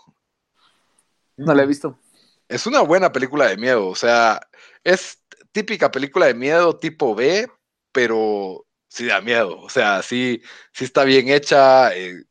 [1.39, 1.99] No la he visto.
[2.47, 4.41] Es una buena película de miedo, o sea,
[4.85, 7.51] es típica película de miedo tipo B,
[7.91, 11.97] pero sí da miedo, o sea, sí, sí está bien hecha.
[11.97, 12.23] Eh,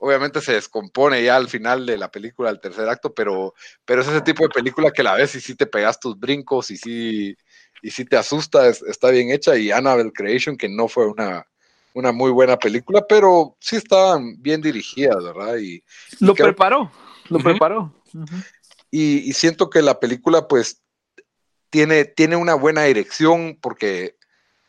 [0.00, 4.08] obviamente se descompone ya al final de la película, al tercer acto, pero, pero es
[4.08, 7.36] ese tipo de película que la ves y sí te pegas tus brincos y sí,
[7.82, 9.56] y si te asusta, está bien hecha.
[9.56, 11.46] Y Annabelle Creation, que no fue una,
[11.92, 15.58] una muy buena película, pero sí está bien dirigida, ¿verdad?
[15.58, 15.84] Y,
[16.18, 16.90] lo preparó,
[17.28, 17.94] lo preparó.
[18.90, 20.82] y, siento que la película, pues,
[21.68, 24.16] tiene, tiene una buena dirección porque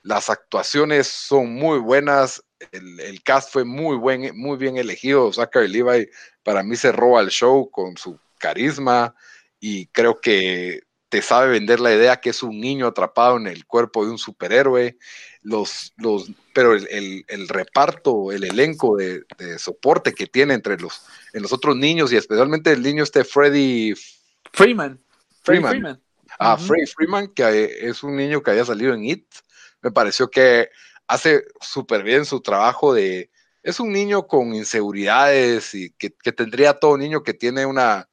[0.04, 5.68] las actuaciones son muy buenas, el, el, cast fue muy, buen, muy bien elegido, Zachary
[5.68, 6.08] Levi
[6.44, 9.16] para mí se roba el show con su carisma
[9.60, 13.66] y creo que te sabe vender la idea que es un niño atrapado en el
[13.66, 14.98] cuerpo de un superhéroe,
[15.42, 19.26] los, los, pero el, reparto, el elenco de,
[19.58, 21.02] soporte que tiene entre los,
[21.34, 23.94] en los otros niños y especialmente el niño este Freddy
[24.54, 25.00] Freeman.
[25.44, 26.02] Freeman.
[26.40, 29.26] Ah, Freddy Freeman, que es un niño que había salido en It,
[29.82, 30.70] me pareció que
[31.12, 33.30] hace súper bien su trabajo de,
[33.64, 38.10] es un niño con inseguridades y que, que tendría todo niño que tiene una,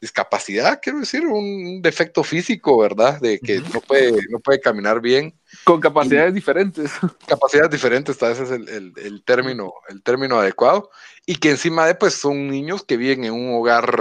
[0.00, 3.20] discapacidad, quiero decir, un defecto físico, ¿verdad?
[3.20, 5.34] De que no, puede, no puede caminar bien.
[5.64, 6.92] Con capacidades diferentes.
[7.26, 10.90] Capacidades diferentes, ese es el, término, el término adecuado.
[11.26, 13.92] Y que encima de, pues, son niños que viven en un hogar,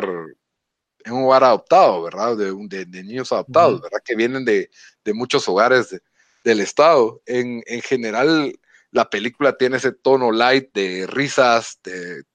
[1.03, 2.37] en un hogar adoptado, ¿verdad?
[2.37, 3.99] De, de, niños adoptados, ¿verdad?
[4.05, 4.69] Que vienen de,
[5.13, 5.99] muchos hogares
[6.47, 7.21] del Estado.
[7.25, 8.57] En, en general,
[8.91, 11.79] la película tiene ese tono light de risas,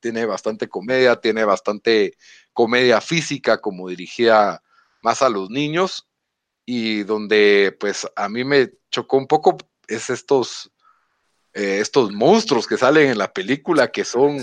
[0.01, 2.15] tiene bastante comedia, tiene bastante
[2.53, 4.63] comedia física como dirigía
[5.03, 6.09] más a los niños.
[6.65, 9.57] Y donde pues a mí me chocó un poco
[9.89, 10.71] es estos
[11.55, 14.39] eh, estos monstruos que salen en la película que son,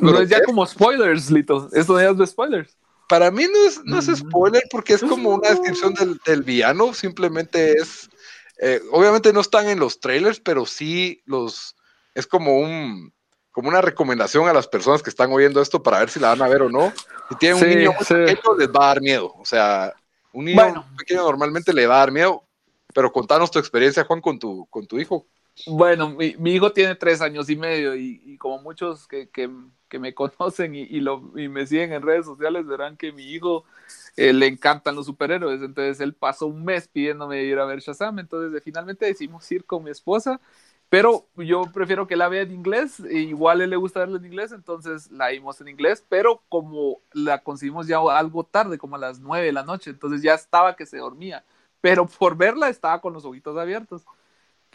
[0.00, 1.70] no es ya como spoilers Lito.
[1.72, 2.76] Esto ya es de spoilers.
[3.08, 4.16] Para mí no es, no es mm.
[4.16, 8.10] spoiler porque es como una descripción del, del villano simplemente es
[8.58, 11.76] eh, obviamente no están en los trailers pero sí los
[12.14, 13.12] es como un
[13.54, 16.42] como una recomendación a las personas que están oyendo esto para ver si la van
[16.42, 16.92] a ver o no.
[17.28, 19.32] Si tienen un niño muy pequeño, les va a dar miedo.
[19.38, 19.94] O sea,
[20.32, 22.42] un niño pequeño normalmente le va a dar miedo,
[22.92, 25.28] pero contanos tu experiencia, Juan, con tu, con tu hijo.
[25.68, 29.28] Bueno, mi, hijo tiene tres años y medio y, como muchos que,
[29.98, 33.64] me conocen y, lo, me siguen en redes sociales verán que mi hijo
[34.16, 35.62] eh, le encantan los superhéroes.
[35.62, 38.18] Entonces él pasó un mes pidiéndome ir a ver Shazam.
[38.18, 40.40] Entonces finalmente decidimos ir con mi esposa
[40.94, 44.18] pero yo prefiero que la vea en inglés, e igual a él le gusta verla
[44.18, 48.94] en inglés, entonces la vimos en inglés, pero como la conseguimos ya algo tarde, como
[48.94, 51.44] a las nueve de la noche, entonces ya estaba que se dormía.
[51.80, 54.04] pero por verla estaba con los ojitos abiertos.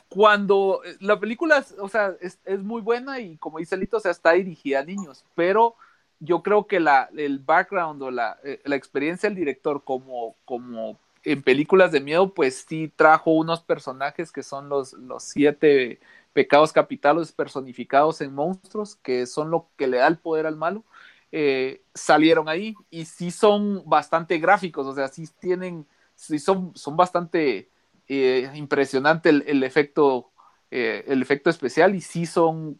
[0.09, 4.11] Cuando eh, la película, o sea, es, muy buena y como dice Lito, o sea,
[4.11, 5.75] está dirigida a niños, pero
[6.19, 10.99] yo creo que la, el background o la, eh, la experiencia del director como, como
[11.23, 15.99] en películas de miedo, pues sí trajo unos personajes que son los, los siete
[16.33, 20.83] pecados capitales personificados en monstruos, que son lo que le da el poder al malo,
[21.31, 26.95] eh, salieron ahí y sí son bastante gráficos, o sea, sí tienen, sí son, son
[26.97, 27.69] bastante
[28.09, 30.31] eh, impresionante el, efecto,
[30.71, 32.79] eh, el efecto especial y sí son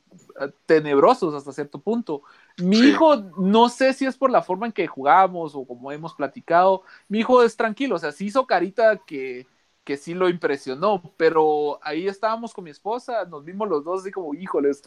[0.65, 2.23] tenebrosos hasta cierto punto.
[2.57, 6.15] Mi hijo, no sé si es por la forma en que jugamos o como hemos
[6.15, 9.47] platicado, mi hijo es tranquilo, o sea, sí hizo carita que,
[9.89, 14.11] que sí lo impresionó, pero ahí estábamos con mi esposa, nos vimos los dos así
[14.11, 14.83] como, híjoles,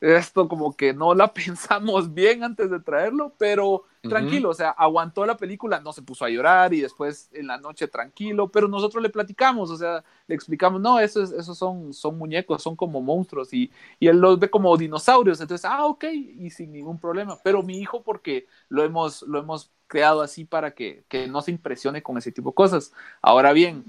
[0.00, 5.24] esto como que no la pensamos bien antes de traerlo, pero tranquilo, o sea, aguantó
[5.26, 9.00] la película, no se puso a llorar y después en la noche tranquilo, pero nosotros
[9.00, 13.54] le platicamos, o sea, le explicamos, no, esos, esos son, son muñecos, son como monstruos
[13.54, 17.62] y, y él los ve como dinosaurios, entonces, ah, ok, y sin ningún problema, pero
[17.62, 22.16] mi hijo porque lo hemos, lo hemos creado así para que, no se impresione con
[22.16, 22.94] ese tipo de cosas.
[23.20, 23.84] Ahora bien,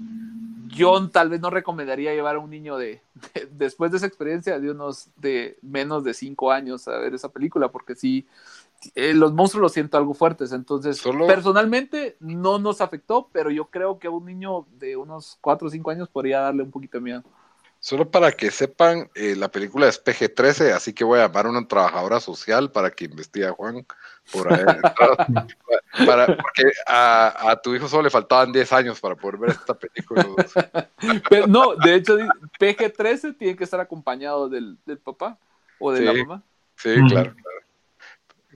[0.68, 3.00] yo tal vez no recomendaría llevar a un niño de,
[3.52, 7.68] después de esa experiencia de unos de menos de cinco años a ver esa película,
[7.68, 8.26] porque sí,
[8.94, 10.52] eh, los monstruos lo siento algo fuertes.
[10.52, 15.68] Entonces, personalmente no nos afectó, pero yo creo que a un niño de unos cuatro
[15.68, 17.24] o cinco años podría darle un poquito de miedo.
[17.84, 21.50] Solo para que sepan, eh, la película es PG-13, así que voy a llamar a
[21.50, 23.86] una trabajadora social para que investigue a Juan
[24.32, 24.64] por ahí.
[26.06, 30.24] para, porque a, tu hijo solo le faltaban 10 años para poder ver esta película.
[31.28, 32.16] Pero no, de hecho,
[32.58, 35.36] PG-13 tiene que estar acompañado del, papá
[35.78, 36.42] o de la mamá.
[36.76, 37.60] Sí, claro, claro.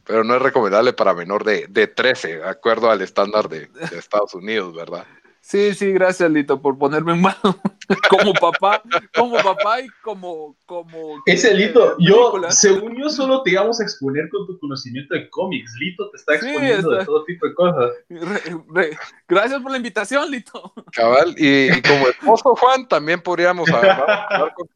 [0.07, 3.99] Pero no es recomendable para menor de, de 13, de acuerdo al estándar de, de
[3.99, 5.05] Estados Unidos, ¿verdad?
[5.49, 7.39] Sí, sí, gracias, Lito, por ponerme en mano.
[8.11, 8.83] como papá,
[9.17, 10.59] como papá y como.
[10.67, 15.31] como Ese Lito, yo, según yo, solo te íbamos a exponer con tu conocimiento de
[15.31, 15.73] cómics.
[15.81, 17.93] Lito te está exponiendo de todo tipo de cosas.
[19.27, 20.75] gracias por la invitación, Lito.
[20.93, 24.69] Cabal, y, como esposo Juan, también podríamos hablar con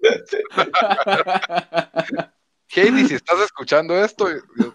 [2.74, 4.26] Heidi, si estás escuchando esto,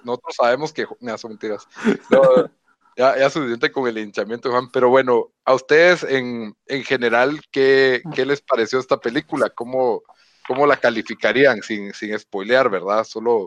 [0.03, 0.85] nosotros sabemos que.
[0.99, 1.67] No, son mentiras.
[2.11, 2.51] No,
[2.97, 8.01] ya, ya suficiente con el hinchamiento, Juan, pero bueno, a ustedes en, en general, ¿qué,
[8.15, 9.51] ¿qué, les pareció esta película?
[9.51, 10.01] ¿Cómo,
[10.47, 13.03] cómo la calificarían sin, sin spoilear, verdad?
[13.03, 13.45] Solo,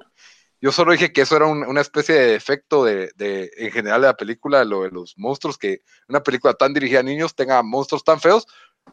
[0.60, 4.06] yo solo dije que eso era una especie de efecto de, de, en general de
[4.06, 8.04] la película, lo de los monstruos, que una película tan dirigida a niños tenga monstruos
[8.04, 8.46] tan feos,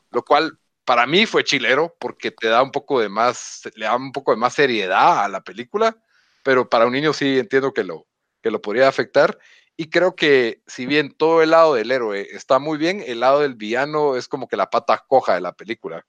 [0.10, 3.96] lo cual para mí fue chilero porque te da un poco de más, le da
[3.96, 5.96] un poco de más seriedad a la película,
[6.42, 8.08] pero para un niño sí entiendo que lo,
[8.42, 9.38] que lo podría afectar.
[9.80, 13.42] Y creo que si bien todo el lado del héroe está muy bien, el lado
[13.42, 16.04] del villano es como que la pata coja de la película.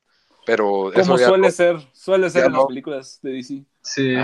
[0.46, 3.64] Pero como suele ser, suele ser en las películas de DC.
[3.82, 4.14] Sí.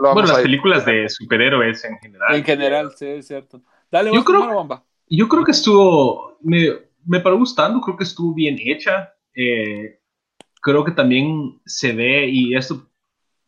[0.00, 2.36] bueno, las películas de superhéroes en general.
[2.36, 3.60] En general, sí, es cierto.
[3.90, 6.68] Dale, yo creo, yo creo que estuvo, me,
[7.04, 9.12] me paró gustando, creo que estuvo bien hecha.
[9.34, 9.98] Eh,
[10.60, 12.88] creo que también se ve, y esto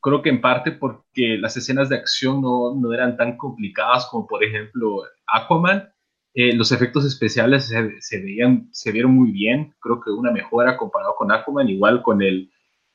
[0.00, 4.26] creo que en parte porque las escenas de acción no, no eran tan complicadas como
[4.26, 5.90] por ejemplo Aquaman.
[6.36, 10.76] Eh, los efectos especiales se, se, veían, se vieron muy bien, creo que una mejora
[10.76, 12.50] comparado con Aquaman, igual con el,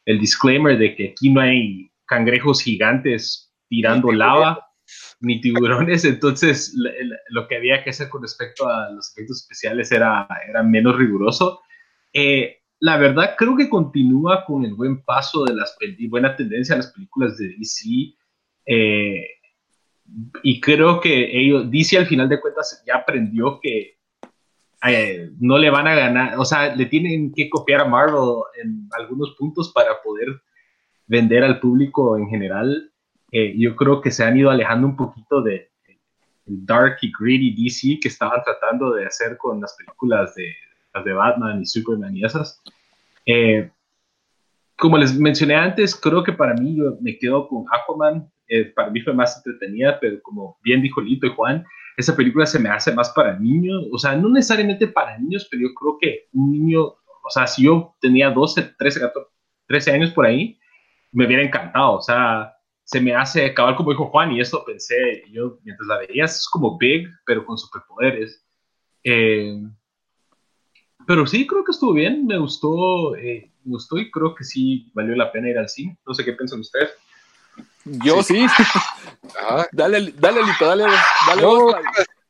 [0.06, 4.70] el disclaimer de que aquí no hay cangrejos gigantes tirando lava
[5.22, 6.76] ni tiburones, entonces
[7.30, 11.62] lo que había que hacer con respecto a los efectos especiales era, era menos riguroso.
[12.12, 15.78] Eh, la verdad creo que continúa con el buen paso de las
[16.10, 18.16] buena tendencia a las películas de DC.
[18.66, 19.28] Eh,
[20.44, 23.98] y creo que ellos, DC al final de cuentas ya aprendió que
[24.88, 28.90] eh, no le van a ganar, o sea, le tienen que copiar a Marvel en
[28.98, 30.28] algunos puntos para poder
[31.08, 32.92] vender al público en general.
[33.32, 35.70] Eh, yo creo que se han ido alejando un poquito de,
[36.46, 40.56] dark y gritty DC que estaban tratando de hacer con las películas de,
[41.04, 42.62] de Batman y Superman y esas.
[43.26, 43.70] Eh,
[44.76, 48.32] como les mencioné antes, creo que para mí yo me quedo con Aquaman.
[48.50, 51.64] Eh, para mí fue más entretenida, pero como bien dijo Lito y Juan,
[51.98, 53.86] esa película se me hace más para niños.
[53.92, 57.64] O sea, no necesariamente para niños, pero yo creo que un niño, o sea, si
[57.64, 59.30] yo tenía 12, 13, 14,
[59.68, 60.60] 13 años por ahí,
[61.12, 61.98] me hubiera encantado.
[61.98, 66.00] O sea, se me hace acabar como dijo Juan, y esto pensé yo mientras la
[66.00, 68.44] veía, es como Big, pero con superpoderes.
[69.04, 69.62] Eh,
[71.06, 74.92] pero sí, creo que estuvo bien, me gustó, eh, me gustó y creo que sí
[74.94, 75.98] valió la pena ir al cine.
[76.06, 76.90] No sé qué piensan ustedes.
[77.86, 78.46] Yo sí.
[79.72, 80.86] Dale, dale, Lito, dale,
[81.28, 81.48] dale.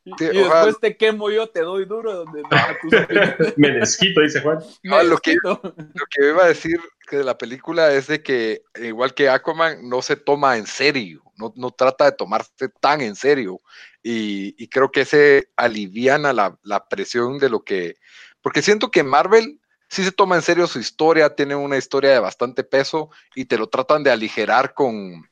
[0.03, 2.25] y, después te quemo yo, te doy duro.
[2.25, 2.43] Donde
[3.57, 4.59] Me desquito, dice Juan.
[4.83, 5.61] lo, que, lo
[6.09, 6.79] que iba a decir
[7.09, 11.53] de la película es de que, igual que Aquaman, no se toma en serio, no,
[11.55, 13.59] no trata de tomarse tan en serio.
[14.03, 17.95] Y, y creo que ese aliviana la, la presión de lo que.
[18.41, 22.19] Porque siento que Marvel sí se toma en serio su historia, tiene una historia de
[22.19, 25.28] bastante peso y te lo tratan de aligerar con,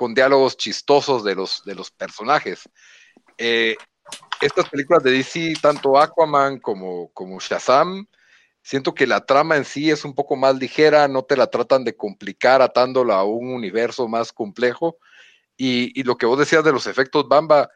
[0.00, 2.62] con diálogos chistosos de los, de los personajes.
[3.36, 3.76] Eh,
[4.40, 8.06] estas películas de DC, tanto Aquaman como, como Shazam,
[8.62, 11.84] siento que la trama en sí es un poco más ligera, no te la tratan
[11.84, 14.96] de complicar atándola a un universo más complejo.
[15.58, 17.68] Y, y lo que vos decías de los efectos Bamba,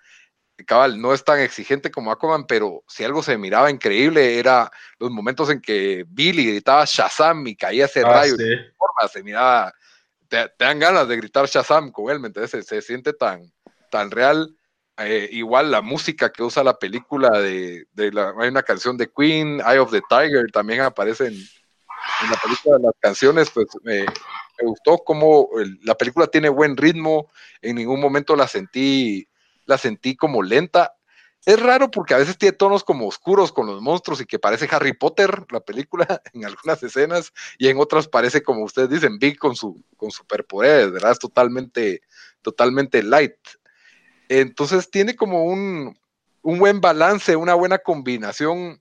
[0.66, 5.10] cabal, no es tan exigente como Aquaman, pero si algo se miraba increíble era los
[5.10, 9.74] momentos en que Billy gritaba Shazam y caía ese ah, rayo de forma, se miraba,
[10.34, 12.66] te, dan ganas de gritar Shazam con él, ¿me entiendes?
[12.66, 13.52] Se, siente tan,
[13.90, 14.56] tan real.
[14.98, 19.10] Eh, igual la música que usa la película de, de la, hay una canción de
[19.10, 21.34] Queen, Eye of the Tiger, también aparece en,
[22.30, 24.04] la película de las canciones, pues me
[24.62, 25.48] gustó cómo
[25.82, 27.30] la película tiene buen ritmo,
[27.60, 29.26] en ningún momento la sentí
[29.66, 30.94] la sentí como lenta.
[31.46, 34.68] Es raro porque a veces tiene tonos como oscuros con los monstruos y que parece
[34.70, 39.38] Harry Potter la película en algunas escenas y en otras parece como ustedes dicen Big
[39.38, 41.12] con su con superpoderes, ¿verdad?
[41.12, 42.02] Es totalmente
[42.42, 43.36] totalmente light.
[44.28, 45.98] Entonces tiene como un,
[46.42, 48.80] un buen balance, una buena combinación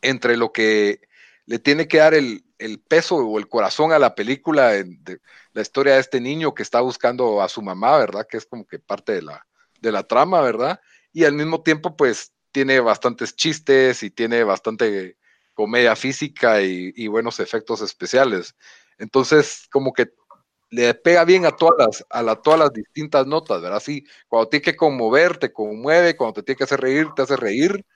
[0.00, 1.00] entre lo que
[1.46, 5.20] le tiene que dar el, el peso o el corazón a la película, de,
[5.52, 8.26] la historia de este niño que está buscando a su mamá, ¿verdad?
[8.28, 9.46] Que es como que parte de la,
[9.80, 10.80] de la trama, ¿verdad?
[11.16, 15.16] Y al mismo tiempo, pues tiene bastantes chistes y tiene bastante
[15.54, 18.54] comedia física y, buenos efectos especiales.
[18.98, 20.10] Entonces, como que
[20.68, 23.80] le pega bien a todas las, a todas las distintas notas, ¿verdad?
[23.80, 27.36] Sí, cuando tiene que conmover, te conmueve, cuando te tiene que hacer reír, te hace
[27.36, 27.86] reír.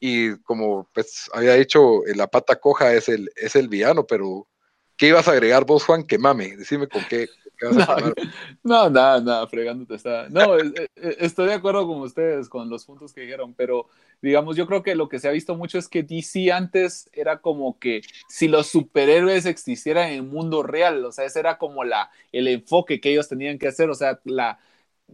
[0.00, 4.48] Y como pues había dicho, la pata coja es el, es el villano, pero
[4.96, 6.04] ¿qué ibas a agregar vos, Juan?
[6.04, 7.28] Que mame, decime con qué,
[8.62, 10.28] no, nada, nada, fregándote está.
[10.28, 10.56] No,
[10.96, 13.88] estoy de acuerdo con ustedes con los puntos que dijeron, pero
[14.20, 17.40] digamos, yo creo que lo que se ha visto mucho es que DC antes era
[17.40, 21.84] como que si los superhéroes existieran en el mundo real, o sea, ese era como
[21.84, 24.58] la, el enfoque que ellos tenían que hacer, o sea, la,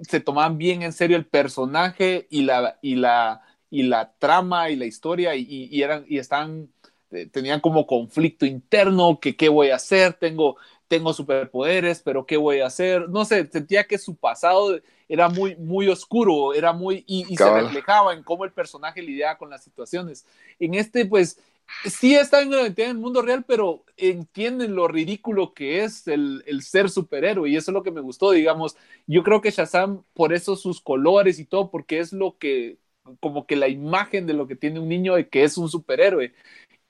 [0.02, 4.76] se tomaban bien en serio el personaje y la, y la, y la trama y
[4.76, 6.70] la historia y, y eran, y están
[7.10, 10.56] eh, tenían como conflicto interno, que qué voy a hacer, tengo,
[10.88, 13.08] tengo superpoderes, pero ¿qué voy a hacer?
[13.08, 18.14] No sé, sentía que su pasado era muy, muy oscuro, era muy, y, se reflejaba
[18.14, 20.26] en cómo el personaje lidiaba con las situaciones.
[20.58, 21.38] En este, pues,
[21.84, 26.88] sí están en el mundo real, pero entienden lo ridículo que es el, el, ser
[26.90, 28.76] superhéroe, y eso es lo que me gustó, digamos.
[29.06, 32.78] Yo creo que Shazam, por eso sus colores y todo, porque es lo que,
[33.20, 36.32] como que la imagen de lo que tiene un niño de que es un superhéroe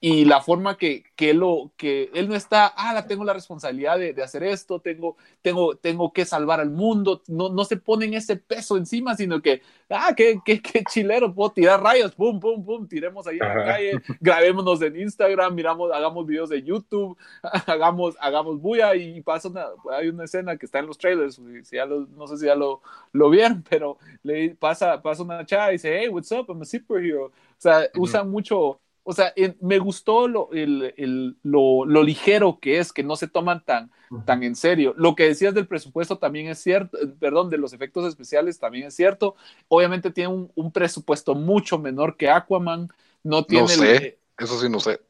[0.01, 4.13] y la forma que, que, lo, que él no está, ah, tengo la responsabilidad de,
[4.13, 8.37] de, hacer esto, tengo, tengo, tengo que salvar al mundo, no, no se ponen ese
[8.37, 12.87] peso encima, sino que, ah, qué, qué, qué chilero, puedo tirar rayos, pum, pum, pum,
[12.87, 17.17] tiremos ahí en la calle, grabémonos en Instagram, miramos, hagamos videos de YouTube,
[17.67, 21.75] hagamos, hagamos bulla y pasa una, hay una escena que está en los trailers, si
[21.75, 22.83] ya no sé si ya lo,
[23.13, 26.65] lo vieron, pero le pasa, pasa una chava y dice, hey, what's up, I'm a
[26.65, 28.79] superhero, o sea, usan mucho
[29.09, 29.33] o sea,
[29.63, 33.91] me gustó lo, lo, ligero que es, que no se toman tan,
[34.27, 34.93] tan en serio.
[34.99, 38.89] Lo que decías del presupuesto también es cierto, eh, perdón, de los efectos especiales también
[38.89, 39.35] es cierto.
[39.69, 42.91] Obviamente tiene un, presupuesto mucho menor que Aquaman.
[43.23, 43.63] No tiene.
[43.63, 45.01] No sé, eso sí no sé.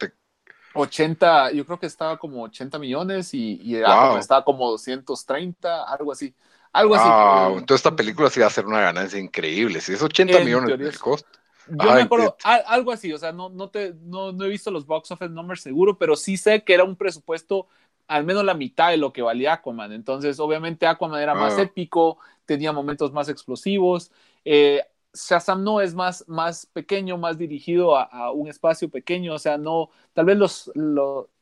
[0.75, 6.33] 80, yo creo que estaba como 80 millones y, y estaba como 230, algo así.
[6.71, 7.59] Algo así.
[7.59, 9.81] Entonces esta película sí va a ser una ganancia increíble.
[9.81, 11.38] Si es 80 millones de costo.
[11.71, 14.87] Yo me acuerdo, algo así, o sea, no, no, te, no, no he visto los
[14.87, 17.69] box office numbers seguro, pero sí sé que era un presupuesto
[18.09, 19.93] al menos la mitad de lo que valía Aquaman.
[19.93, 24.11] Entonces, obviamente, Aquaman era más épico, tenía momentos más explosivos.
[24.45, 29.59] Eh, Shazam no es más, más pequeño, más dirigido a, un espacio pequeño, o sea,
[29.59, 30.73] no, tal vez los,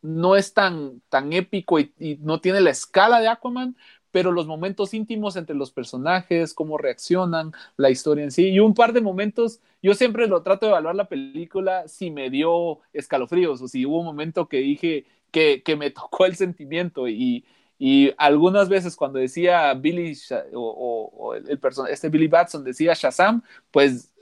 [0.03, 3.77] no es tan, tan épico y, y, no tiene la escala de Aquaman,
[4.17, 8.73] pero los momentos íntimos entre los personajes, cómo reaccionan, la historia en sí, y un
[8.73, 13.61] par de momentos, yo siempre lo trato de evaluar la película si me dio escalofríos
[13.61, 17.45] o si hubo un momento que dije que, que me tocó el sentimiento y,
[17.79, 20.17] Y algunas veces cuando decía Billy
[20.55, 21.61] o, el,
[21.91, 24.13] este Billy Batson decía Shazam, pues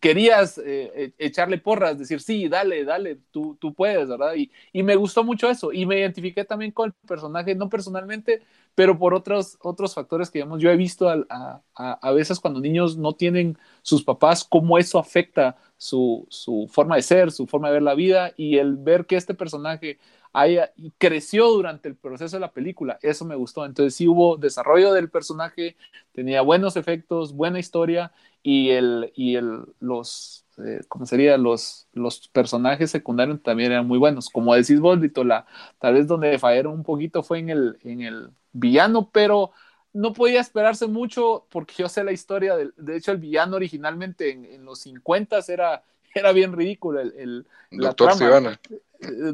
[0.00, 4.34] querías eh, e, echarle porras, decir, sí, dale, dale, tú, tú puedes, ¿verdad?
[4.36, 5.72] Y, y, me gustó mucho eso.
[5.72, 8.42] Y me identifiqué también con el personaje, no personalmente,
[8.74, 12.60] pero por otros, otros factores que digamos, yo he visto a, a, a veces cuando
[12.60, 17.68] niños no tienen sus papás, cómo eso afecta su, su, forma de ser, su forma
[17.68, 19.98] de ver la vida y el ver que este personaje
[20.34, 23.64] haya, creció durante el proceso de la película, eso me gustó.
[23.64, 25.76] Entonces sí hubo desarrollo del personaje,
[26.12, 28.12] tenía buenos efectos, buena historia
[28.42, 31.38] y, el, y el, los, eh, ¿cómo sería?
[31.38, 34.28] Los, los personajes secundarios también eran muy buenos.
[34.28, 35.46] Como decís vos, la,
[35.78, 39.52] tal vez donde fallaron un poquito fue en el, en el villano, pero
[39.92, 42.56] no podía esperarse mucho porque yo sé la historia.
[42.56, 46.98] De, de hecho, el villano originalmente en, los 50 era, era bien ridículo.
[46.98, 48.60] El, el Doctor Sabana.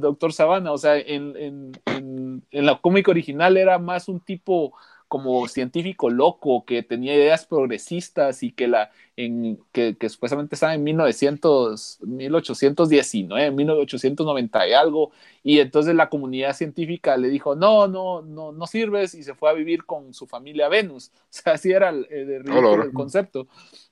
[0.00, 0.72] Doctor Sabana.
[0.72, 4.74] O sea, en, en, en, en la cómica original era más un tipo
[5.10, 10.72] como científico loco que tenía ideas progresistas y que la en que, que supuestamente estaba
[10.72, 15.10] en 1900 1819 1890 y algo
[15.42, 19.50] y entonces la comunidad científica le dijo no no no no sirves y se fue
[19.50, 23.48] a vivir con su familia a Venus o sea así era el, el, concepto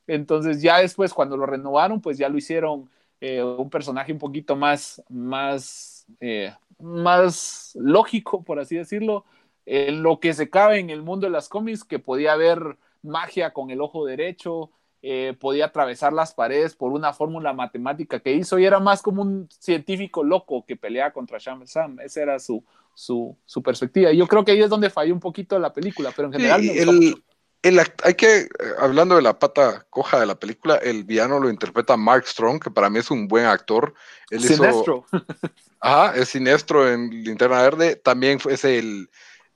[0.06, 2.88] entonces ya después cuando lo renovaron pues ya lo hicieron
[3.20, 9.24] eh, un personaje un poquito más más eh, más lógico por así decirlo
[9.68, 13.52] en lo que se cabe en el mundo de las cómics, que podía haber magia
[13.52, 14.70] con el ojo derecho,
[15.02, 19.22] eh, podía atravesar las paredes por una fórmula matemática que hizo y era más como
[19.22, 22.00] un científico loco que peleaba contra Sham Sam.
[22.00, 22.64] Esa era su,
[22.94, 24.10] su, su, perspectiva.
[24.10, 26.62] Y yo creo que ahí es donde falló un poquito la película, pero en general
[26.64, 27.22] el,
[27.62, 28.48] el, hay que,
[28.78, 32.70] hablando de la pata coja de la película, el villano lo interpreta Mark Strong, que
[32.70, 33.94] para mí es un buen actor.
[34.30, 35.04] Él Sinestro.
[35.80, 37.96] ajá, es Sinestro en Linterna Verde.
[37.96, 39.09] También es el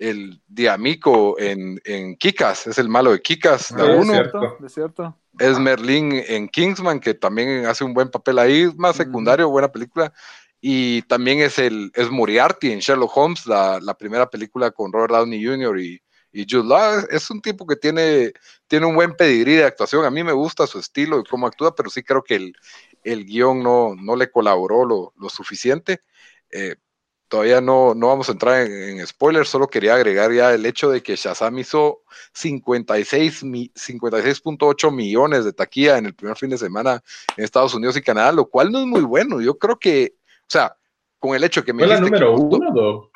[0.02, 4.14] el Diamico en, en Kikas, es el malo de Kikas, ah, uno.
[4.64, 9.48] Es cierto, es Merlin en Kingsman, que también hace un buen papel ahí, más secundario,
[9.48, 10.12] buena película.
[10.60, 15.44] Y también es el es Moriarty en Sherlock Holmes, la, primera película con Robert Downey
[15.44, 15.78] Jr.
[15.80, 16.02] y,
[16.32, 17.06] y Jude Law.
[17.10, 18.32] Es un tipo que tiene,
[18.66, 20.04] tiene un buen pedigrí de actuación.
[20.04, 22.56] A mí me gusta su estilo y cómo actúa, pero sí creo que el,
[23.04, 26.00] el guion no, no le colaboró lo, lo suficiente.
[26.50, 26.76] Eh,
[27.28, 31.02] todavía no, no vamos a entrar en, spoilers, solo quería agregar ya el hecho de
[31.02, 32.02] que Shazam hizo
[32.34, 37.02] 56 56.8 millones de taquilla en el primer fin de semana
[37.36, 39.40] en Estados Unidos y Canadá, lo cual no es muy bueno.
[39.40, 40.76] Yo creo que, o sea,
[41.18, 41.84] con el hecho que me...
[41.84, 43.10] ¿Es la número uno?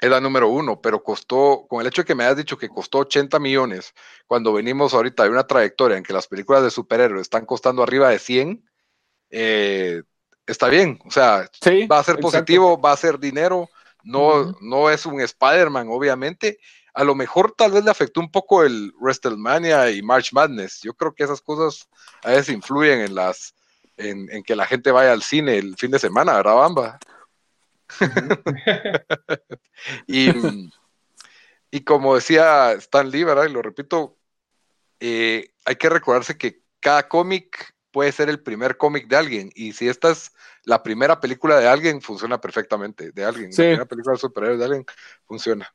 [0.00, 2.68] Es la número uno, pero costó, con el hecho de que me hayas dicho que
[2.68, 3.94] costó 80 millones,
[4.26, 8.08] cuando venimos ahorita de una trayectoria en que las películas de superhéroes están costando arriba
[8.08, 8.64] de 100,
[9.30, 10.02] eh,
[10.46, 11.48] está bien, o sea,
[11.90, 13.68] va a ser positivo, va a ser dinero,
[14.02, 16.58] no, no es un Spider-Man, obviamente.
[16.94, 20.80] A lo mejor tal vez le afectó un poco el WrestleMania y March Madness.
[20.82, 21.88] Yo creo que esas cosas
[22.22, 23.54] a veces influyen en las
[23.96, 26.98] en, que la gente vaya al cine el fin de semana, ¿verdad, Bamba?
[30.06, 30.30] y,
[31.70, 33.46] y, como decía Stan Lee, ¿verdad?
[33.46, 34.18] Y lo repito,
[35.00, 39.50] eh, hay que recordarse que cada cómic puede ser el primer cómic de alguien.
[39.54, 40.32] Y si esta es
[40.64, 43.12] la primera película de alguien, funciona perfectamente.
[43.12, 43.50] De alguien.
[43.50, 44.86] La primera película de superhéroes de alguien
[45.26, 45.72] funciona.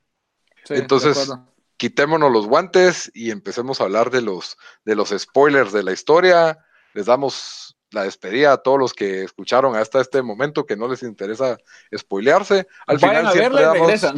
[0.70, 1.32] Entonces,
[1.78, 6.57] quitémonos los guantes y empecemos a hablar de los, de los spoilers de la historia.
[6.93, 7.64] Les damos
[7.96, 11.58] la despedida a todos los que escucharon hasta este momento que no les interesa
[11.98, 12.68] spoilearse.
[12.86, 14.18] Al final siempre regresan.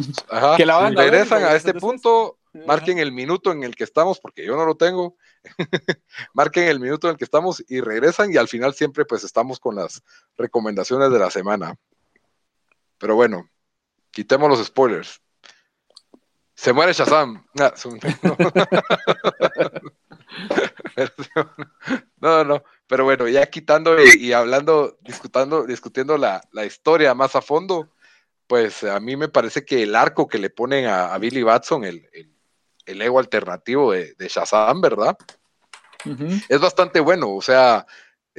[0.96, 4.74] regresan a este punto, marquen el minuto en el que estamos, porque yo no lo
[4.74, 5.16] tengo,
[6.34, 9.60] marquen el minuto en el que estamos y regresan y al final siempre pues estamos
[9.60, 10.02] con las
[10.36, 11.76] recomendaciones de la semana.
[12.98, 13.48] Pero bueno,
[14.10, 15.22] quitemos los spoilers.
[16.56, 17.46] Se muere Shazam.
[17.54, 17.70] No,
[22.20, 27.90] no, pero bueno, ya quitando y, hablando, discutiendo, discutiendo la, historia más a fondo,
[28.46, 32.08] pues a mí me parece que el arco que le ponen a, Billy Batson, el,
[32.86, 35.16] el, ego alternativo de, de Shazam, ¿verdad?
[36.48, 37.86] Es bastante bueno, o sea,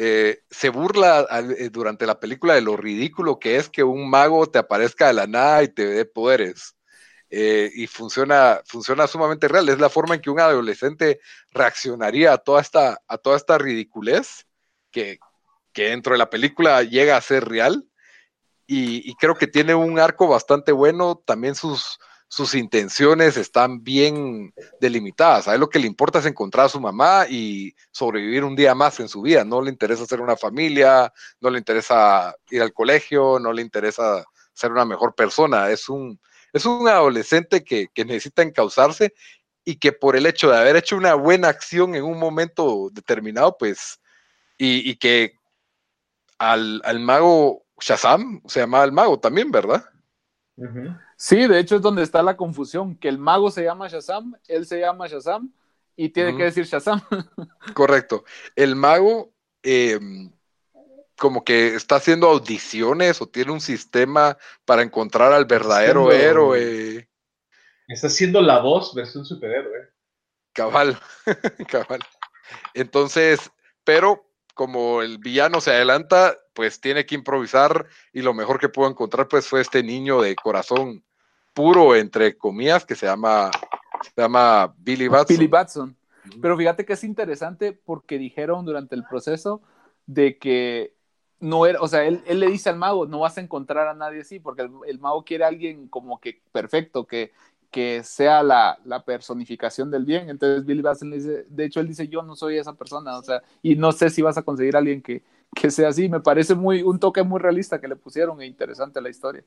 [0.01, 1.27] eh, se burla
[1.57, 5.13] eh, durante la película de lo ridículo que es que un mago te aparezca de
[5.13, 6.75] la nada y te dé poderes.
[7.31, 9.69] Eh, y funciona, funciona sumamente real.
[9.69, 11.19] Es la forma en que un adolescente
[11.51, 14.47] reaccionaría a toda esta, a toda esta ridiculez
[14.91, 15.19] que,
[15.71, 17.85] que dentro de la película llega a ser real.
[18.71, 21.23] Y, creo que tiene un arco bastante bueno.
[21.25, 25.47] También sus, sus intenciones están bien delimitadas.
[25.47, 28.75] A él lo que le importa es encontrar a su mamá y sobrevivir un día
[28.75, 29.43] más en su vida.
[29.43, 34.23] No le interesa ser una familia, no le interesa ir al colegio, no le interesa
[34.53, 35.71] ser una mejor persona.
[35.71, 36.19] Es un,
[36.53, 39.13] es un adolescente que, que necesita encauzarse
[39.65, 43.55] y que por el hecho de haber hecho una buena acción en un momento determinado,
[43.57, 43.99] pues,
[44.57, 45.33] y, que
[46.37, 49.85] al, mago Shazam se llama el mago también, ¿verdad?
[51.15, 54.65] Sí, de hecho es donde está la confusión, que el mago se llama Shazam, él
[54.65, 55.53] se llama Shazam
[55.95, 57.01] y tiene que decir Shazam.
[57.73, 58.25] Correcto.
[58.55, 59.31] El mago
[59.61, 60.31] em,
[61.19, 67.07] como que está haciendo audiciones o tiene un sistema para encontrar al verdadero héroe.
[67.87, 69.89] Está haciendo la voz versión superhéroe.
[70.53, 70.99] Cabal,
[71.69, 71.99] cabal.
[72.73, 73.51] Entonces,
[73.83, 78.89] pero como el villano se adelanta, pues tiene que improvisar y lo mejor que pudo
[78.89, 81.03] encontrar pues fue este niño de corazón
[81.53, 83.51] puro, entre comillas, que se llama,
[84.01, 85.37] se llama Billy Batson.
[85.37, 85.95] Billy Batson.
[86.41, 89.61] Pero fíjate que es interesante porque dijeron durante el proceso
[90.05, 90.98] de que
[91.39, 94.21] no era, o sea, él, le dice al mago, no vas a encontrar a nadie
[94.21, 97.31] así, porque el, el mago quiere alguien como que perfecto, que,
[97.71, 100.29] que sea la, personificación del bien.
[100.29, 103.23] Entonces Billy Batson le dice, de hecho él dice, yo no soy esa persona, o
[103.23, 105.23] sea, y no sé si vas a conseguir a alguien que,
[105.69, 106.09] sea así.
[106.09, 109.43] Me parece muy, un toque muy realista que le pusieron e interesante la historia.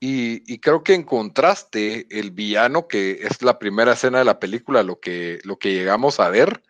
[0.00, 4.40] Y, y, creo que en contraste, el villano, que es la primera escena de la
[4.40, 6.64] película, lo que, lo que llegamos a ver,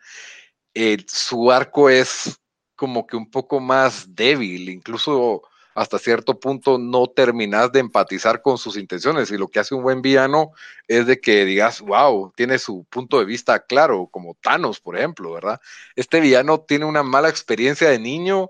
[1.07, 2.39] su arco es
[2.83, 5.41] como que un poco más débil, incluso
[5.73, 9.83] hasta cierto punto no terminas de empatizar con sus intenciones y lo que hace un
[9.83, 10.51] buen villano
[10.89, 15.31] es de que digas, wow, tiene su punto de vista claro, como Thanos, por ejemplo,
[15.31, 15.61] ¿verdad?
[15.95, 18.49] Este villano tiene una mala experiencia de niño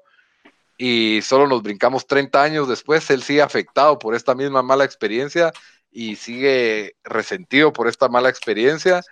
[0.76, 5.54] y solo nos brincamos 30 años después, él sigue afectado por esta misma mala experiencia
[5.92, 9.04] y sigue resentido por esta mala experiencia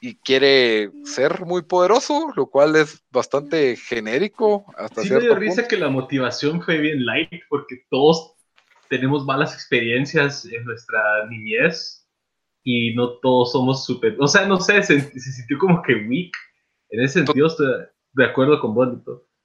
[0.00, 4.64] y quiere ser muy poderoso, lo cual es bastante genérico.
[4.76, 8.34] Hasta sí, me dio risa que la motivación fue bien light, porque todos
[8.88, 12.06] tenemos malas experiencias en nuestra niñez
[12.62, 14.16] y no todos somos súper.
[14.18, 16.32] O sea, no sé, se, sintió como que weak.
[16.90, 17.66] En ese sentido, estoy
[18.12, 18.88] de acuerdo con vos.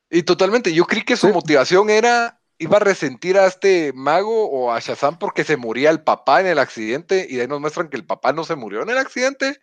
[0.10, 4.72] Y totalmente, yo creí que su motivación era iba a resentir a este mago o
[4.72, 7.90] a Shazam porque se moría el papá en el accidente y de ahí nos muestran
[7.90, 9.60] que el papá no se murió en el accidente,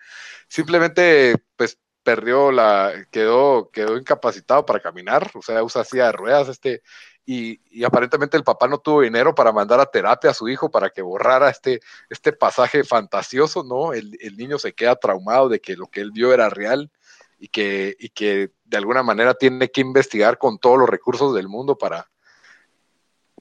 [0.49, 6.49] simplemente pues perdió la, quedó, quedó incapacitado para caminar, o sea, usa silla de ruedas
[6.49, 6.83] este,
[7.25, 10.71] y, y, aparentemente el papá no tuvo dinero para mandar a terapia a su hijo
[10.71, 11.81] para que borrara este,
[12.11, 13.93] este pasaje fantasioso, ¿no?
[13.93, 16.91] El, el niño se queda traumado de que lo que él vio era real
[17.39, 21.49] y que, y que de alguna manera tiene que investigar con todos los recursos del
[21.49, 22.11] mundo para,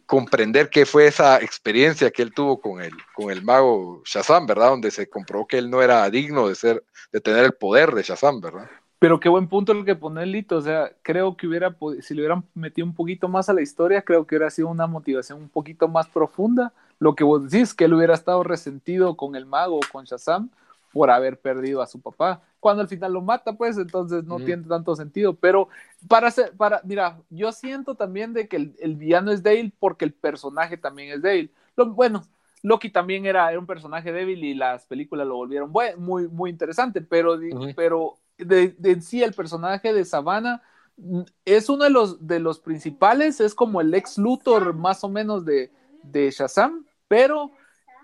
[0.08, 4.70] comprender qué fue esa experiencia que él tuvo con el, con el mago Shazam, ¿verdad?
[4.70, 8.01] Donde se comprobó que él no era digno de ser, de tener el poder de
[8.01, 8.68] Shazam, ¿verdad?
[8.99, 12.22] Pero qué buen punto el que pone Lito, o sea, creo que hubiera, si le
[12.22, 15.49] hubieran metido un poquito más a la historia, creo que hubiera sido una motivación un
[15.49, 16.74] poquito más profunda.
[16.99, 20.49] Lo que vos decís, que él hubiera estado resentido con el mago o con Shazam
[20.92, 24.64] por haber perdido a su papá cuando al final lo mata, pues entonces no tiene
[24.64, 25.36] tanto sentido.
[25.36, 25.70] Pero
[26.08, 30.14] para ser, para, mira, yo siento también de que el, villano es Dale porque el
[30.14, 31.50] personaje también es Dale.
[31.76, 32.24] Lo, bueno,
[32.64, 37.02] Loki también era, era, un personaje débil y las películas lo volvieron muy, muy interesante,
[37.02, 37.40] pero,
[37.76, 40.62] pero de, en sí el personaje de Savannah
[40.98, 45.10] mm, es uno de los, de los principales, es como el ex Luthor más o
[45.10, 45.72] menos de,
[46.04, 47.52] de Shazam, pero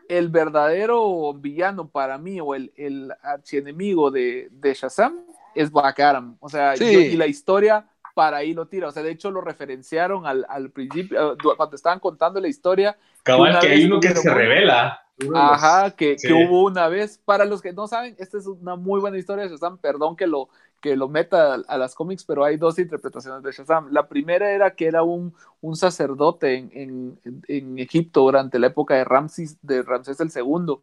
[0.10, 5.22] el verdadero villano para mí o el, el archienemigo de, de Shazam
[5.56, 6.38] es Black Adam.
[6.40, 8.88] O sea, y la historia para ahí lo tira.
[8.88, 12.98] O sea, de hecho lo referenciaron al, al principio, cuando estaban contando la historia.
[13.24, 15.00] Cabal, que hay uno que se revela.
[15.34, 17.20] Ajá, que, que, hubo una vez.
[17.24, 19.78] Para los que no saben, esta es una muy buena historia de Shazam.
[19.78, 20.50] Perdón que lo,
[20.84, 23.88] que lo meta a, las cómics, pero hay dos interpretaciones de Shazam.
[23.92, 27.18] La primera era que era un, un sacerdote en,
[27.48, 30.76] en, Egipto durante la época de Ramses, de Ramsés II,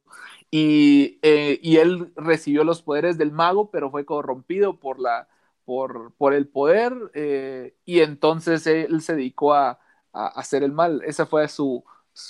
[0.50, 5.28] y, eh, y, él recibió los poderes del mago, pero fue corrompido por, la,
[5.66, 9.80] por, por el poder, eh, y entonces él se dedicó a,
[10.14, 11.02] a hacer el mal.
[11.04, 11.84] Esa fue su,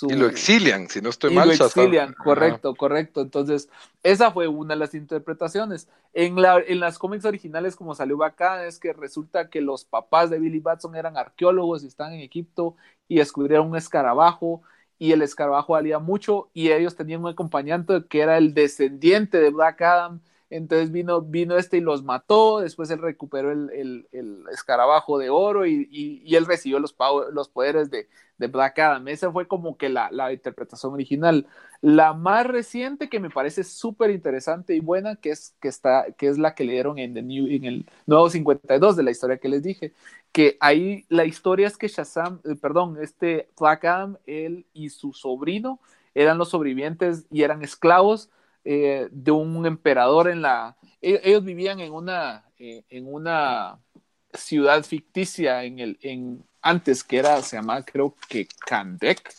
[0.07, 1.47] y lo exilian, si no estoy mal.
[1.47, 3.21] Lo exilian, correcto, correcto.
[3.21, 3.69] Entonces,
[4.03, 5.87] esa fue una de las interpretaciones.
[6.13, 10.29] En, la, en las cómics originales, como salió acá, es que resulta que los papás
[10.29, 12.75] de Billy Batson eran arqueólogos y están en Egipto
[13.07, 14.61] y descubrieron un escarabajo
[14.97, 19.49] y el escarabajo valía mucho y ellos tenían un acompañante que era el descendiente de
[19.49, 20.21] Black Adam
[20.51, 24.05] entonces vino, vino este y los mató, después él recuperó el,
[24.51, 26.93] escarabajo de oro y, él recibió los,
[27.31, 29.07] los poderes de, Black Adam.
[29.07, 31.47] Esa fue como que la, interpretación original.
[31.79, 36.27] La más reciente que me parece súper interesante y buena, que es, que, está, que
[36.27, 39.63] es la que le dieron en, en el nuevo 52 de la historia que les
[39.63, 39.93] dije,
[40.33, 45.13] que ahí la historia es que Shazam, eh, perdón, este Black Adam, él y su
[45.13, 45.79] sobrino,
[46.13, 48.29] eran los sobrevivientes y eran esclavos
[48.63, 50.75] eh, de un emperador en la...
[51.01, 53.79] E, ellos vivían en una, eh, en una
[54.33, 59.33] ciudad ficticia en el, en, antes que era, se llamaba creo que Kandek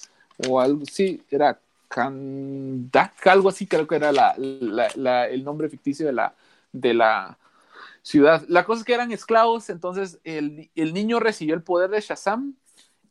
[0.48, 1.58] o algo así, era
[1.88, 4.34] Kandak, algo así creo que era la,
[5.26, 6.34] el nombre ficticio de la,
[6.72, 7.38] de la
[8.02, 8.44] ciudad.
[8.48, 12.54] La cosa es que eran esclavos, entonces el, el niño recibió el poder de Shazam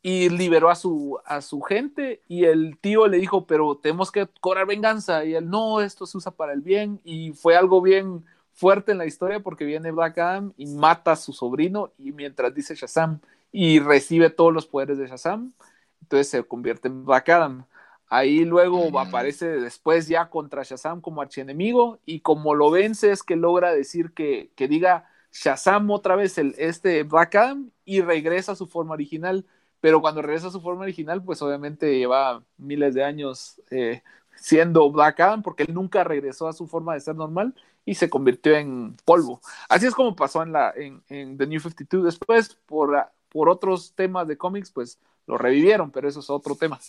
[0.04, 4.28] y liberó a su, a su gente y el tío le dijo, pero tenemos que
[4.40, 8.26] cobrar venganza y él, no, esto se usa para el bien y fue algo bien
[8.54, 12.54] fuerte en la historia porque viene Black Adam y mata a su sobrino y mientras
[12.54, 13.20] dice Shazam
[13.52, 15.54] y recibe todos los poderes de Shazam,
[16.02, 17.66] entonces se convierte en Black Adam.
[18.08, 18.98] Ahí luego mm.
[18.98, 24.14] aparece después ya contra Shazam como archienemigo y como lo vence es que logra decir
[24.14, 28.94] que, que diga Shazam otra vez el, este Black Adam y regresa a su forma
[28.94, 29.46] original
[29.82, 34.04] pero cuando regresa a su forma original, pues obviamente lleva miles de años eh,
[34.36, 38.10] siendo Black Adam, porque él nunca regresó a su forma de ser normal y se
[38.10, 39.42] convirtió en polvo.
[39.68, 42.06] Así es como pasó en, la, en, The New 52.
[42.06, 46.80] Después, por, por otros temas de cómics, pues lo revivieron, pero eso es otro tema.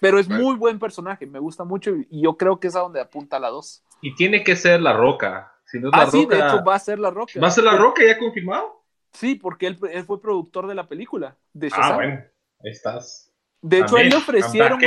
[0.00, 3.00] Pero es muy buen personaje, me gusta mucho y yo creo que es a donde
[3.00, 3.84] apunta la 2.
[4.02, 5.54] Y tiene que ser La Roca.
[5.66, 7.38] Si no es ah, la sí, de hecho va a ser La Roca.
[7.40, 8.82] ¿Va a ser La Roca ya confirmado?
[9.12, 11.36] Sí, porque él, él fue productor de la película.
[11.52, 12.24] De ah, bueno
[12.62, 13.32] estás.
[13.62, 14.80] De hecho, a él le ofrecieron.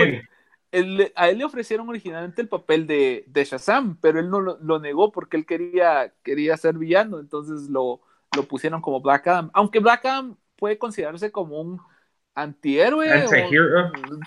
[1.15, 5.11] a él le ofrecieron originalmente el papel de, de Shazam, pero él no lo, negó
[5.11, 8.01] porque él quería, quería ser villano, entonces lo,
[8.35, 9.51] lo pusieron como Black Adam.
[9.53, 11.81] Aunque Black Adam puede considerarse como un
[12.35, 13.27] antihéroe,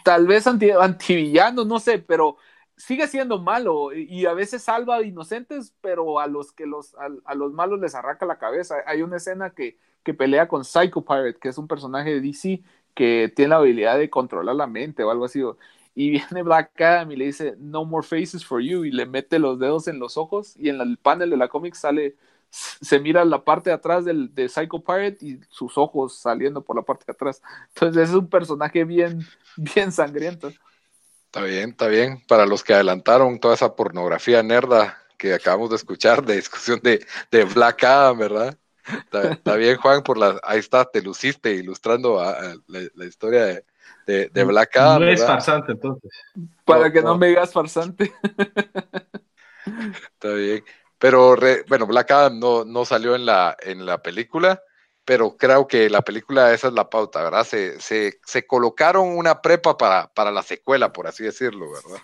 [0.05, 2.37] tal vez anti, antivillano, no sé, pero
[2.77, 7.35] sigue siendo malo y a veces salva a inocentes, pero a los que los, a,
[7.35, 8.77] los malos les arranca la cabeza.
[8.87, 12.63] Hay una escena que, que pelea con Psycho Pirate, que es un personaje de DC,
[12.97, 15.43] que tiene la habilidad de controlar la mente o algo así.
[15.95, 19.39] Y viene Black Adam y le dice, no more faces for you, y le mete
[19.39, 22.17] los dedos en los ojos y en el panel de la cómic sale,
[22.51, 26.75] se mira la parte de atrás del, de Psycho Pirate y sus ojos saliendo por
[26.75, 27.43] la parte de atrás.
[27.69, 29.21] Entonces es un personaje bien,
[29.57, 30.49] bien sangriento.
[31.27, 32.23] Está bien, está bien.
[32.27, 37.05] Para los que adelantaron toda esa pornografía nerda que acabamos de escuchar de discusión de,
[37.31, 38.59] de Black Adam, ¿verdad?
[39.13, 42.23] Está, bien, Juan, por la, ahí está, te luciste ilustrando
[42.67, 43.63] la, historia
[44.07, 45.03] de, de, Black Adam.
[45.03, 46.11] No es farsante, entonces.
[46.65, 48.13] Para que no, me digas farsante.
[50.13, 50.65] Está bien.
[50.99, 51.37] Pero,
[51.69, 54.63] bueno, Black Adam no, no salió en la, en la película,
[55.05, 57.45] pero creo que la película, esa es la pauta, ¿verdad?
[57.45, 62.03] Se, se, se colocaron una prepa para, para la secuela, por así decirlo, ¿verdad?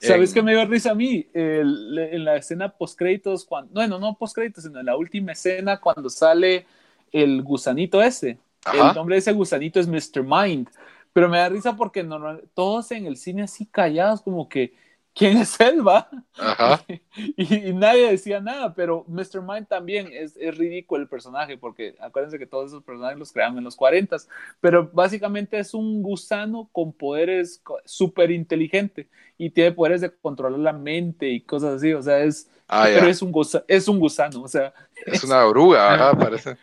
[0.00, 1.26] ¿Sabes qué me dio risa a mí?
[1.34, 6.66] en la escena post-créditos, cuando, bueno, no post-créditos, sino en la última escena cuando sale
[7.12, 8.38] el gusanito ese.
[8.72, 10.22] El nombre de ese gusanito es Mr.
[10.22, 10.68] Mind.
[11.12, 14.74] Pero me da risa porque normal, todos en el cine así callados, como que
[15.18, 16.08] quién es él, va.
[17.36, 19.42] y, nadie decía nada, pero Mr.
[19.42, 23.58] Mind también es, es, ridículo el personaje, porque acuérdense que todos esos personajes los crearon
[23.58, 24.16] en los 40,
[24.60, 30.72] pero básicamente es un gusano con poderes súper inteligente y tiene poderes de controlar la
[30.72, 33.32] mente y cosas así, o sea, es, ah, pero es un,
[33.66, 34.72] es un gusano, o sea.
[35.04, 36.56] Es, una oruga, parece.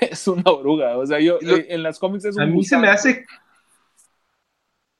[0.00, 2.78] Es una oruga, o sea, yo eh, en las cómics es un A mí se
[2.78, 3.26] me hace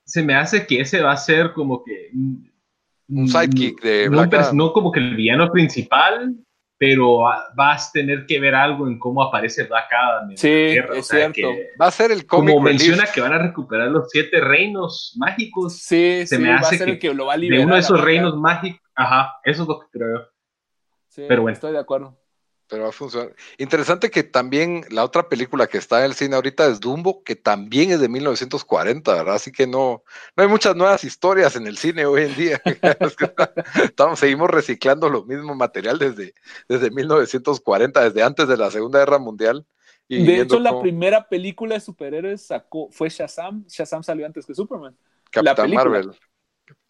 [0.05, 2.11] se me hace que ese va a ser como que
[3.09, 6.35] un sidekick de no, no como que el villano principal,
[6.79, 7.21] pero
[7.55, 10.31] vas a tener que ver algo en cómo aparece Black Adam.
[10.31, 11.49] En sí, es cierto.
[11.81, 15.79] va a ser el cómic Como menciona que van a recuperar los siete reinos mágicos.
[15.79, 17.61] Sí, se me hace que, que, lo va a liberar.
[17.61, 18.81] De uno de esos reinos mágicos.
[18.95, 20.29] Ajá, eso es lo que creo.
[21.09, 21.55] Sí, pero bueno.
[21.55, 22.19] Estoy de acuerdo
[22.69, 23.35] pero va a funcionar.
[23.59, 27.37] Interesante que también la otra película que está en el cine ahorita es Dumbo, que
[27.37, 29.35] también es de 1940, ¿verdad?
[29.35, 30.03] Así que no,
[30.37, 32.63] no hay muchas nuevas historias en el cine hoy en día.
[33.85, 36.35] Estamos, seguimos reciclando lo mismo material desde,
[36.69, 39.67] desde 1940, desde antes de la Segunda Guerra Mundial.
[40.09, 43.65] Y de hecho, la primera película de superhéroes sacó, fue Shazam.
[43.67, 44.97] Shazam salió antes que Superman.
[45.31, 46.13] Captain Marvel.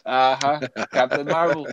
[0.05, 0.61] Ajá,
[0.91, 1.65] Captain Marvel.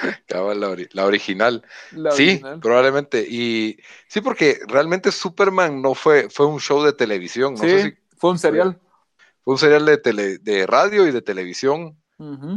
[0.28, 1.64] la, original.
[2.12, 3.26] sí, probablemente.
[3.28, 3.78] Y
[4.08, 7.54] sí, porque realmente Superman no fue, fue un show de televisión.
[7.54, 8.80] No sí, sé si fue un serial.
[9.42, 11.98] Fue, un serial de, tele, de radio y de televisión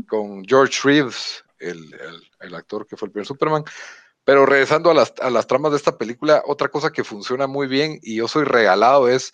[0.08, 1.94] con George Reeves, el,
[2.40, 3.66] el, actor que fue el primer Superman.
[4.24, 7.68] Pero regresando a las, a las tramas de esta película, otra cosa que funciona muy
[7.68, 9.34] bien y yo soy regalado es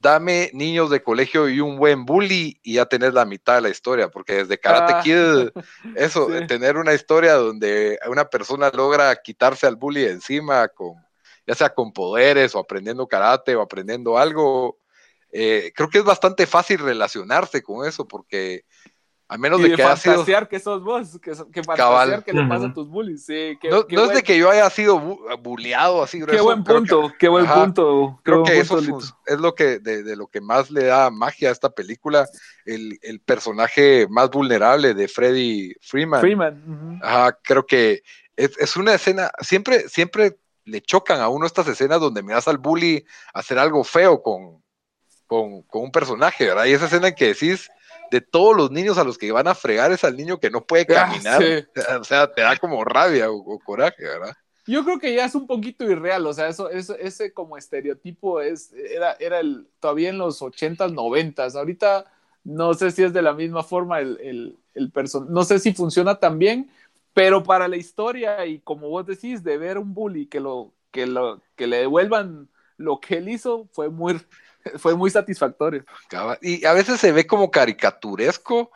[0.00, 3.68] dame niños de colegio y un buen bully y ya tenés la mitad de la
[3.68, 5.00] historia, porque desde Karate ah.
[5.02, 5.62] Kid,
[5.96, 10.94] eso, tener una historia donde una persona logra quitarse al bully encima, con,
[11.46, 14.78] ya sea con poderes o aprendiendo karate o aprendiendo algo,
[15.32, 18.64] eh, creo que es bastante fácil relacionarse con eso, porque
[19.30, 20.24] A menos de, que haya sido.
[20.48, 23.26] que sos vos, que, que fantasear que le pasa a tus bullies.
[23.26, 24.98] Sí, no, es de que yo haya sido
[25.42, 26.24] bulleado así.
[26.24, 28.18] Qué buen punto, qué buen punto.
[28.22, 31.68] Creo que eso es lo que de, lo que más le da magia a esta
[31.68, 32.26] película,
[32.64, 36.20] el, el personaje más vulnerable de Freddy Freeman.
[36.20, 36.98] Freeman.
[37.02, 38.02] Ajá, creo que
[38.34, 42.56] es, es, una escena, siempre, siempre le chocan a uno estas escenas donde miras al
[42.56, 43.04] bully
[43.34, 44.62] hacer algo feo con,
[45.26, 46.64] con, con un personaje, ¿verdad?
[46.64, 47.68] Y esa escena en que decís
[48.10, 50.64] de todos los niños a los que van a fregar es al niño que no
[50.64, 51.42] puede ah, caminar.
[52.00, 54.36] O sea, te da como rabia o, coraje, ¿verdad?
[54.66, 58.42] Yo creo que ya es un poquito irreal, o sea, eso, eso ese como estereotipo
[58.42, 61.56] es, era, era el, todavía en los 80s, 90s.
[61.56, 62.04] Ahorita
[62.44, 64.92] no sé si es de la misma forma el, el, el
[65.28, 66.70] no sé si funciona tan bien,
[67.14, 71.06] pero para la historia y como vos decís, de ver un bully que, lo, que,
[71.06, 72.48] lo, que le devuelvan
[72.78, 74.20] lo que él hizo fue muy,
[74.78, 75.84] fue muy satisfactorio.
[76.40, 78.70] Y a veces se ve como caricaturesco,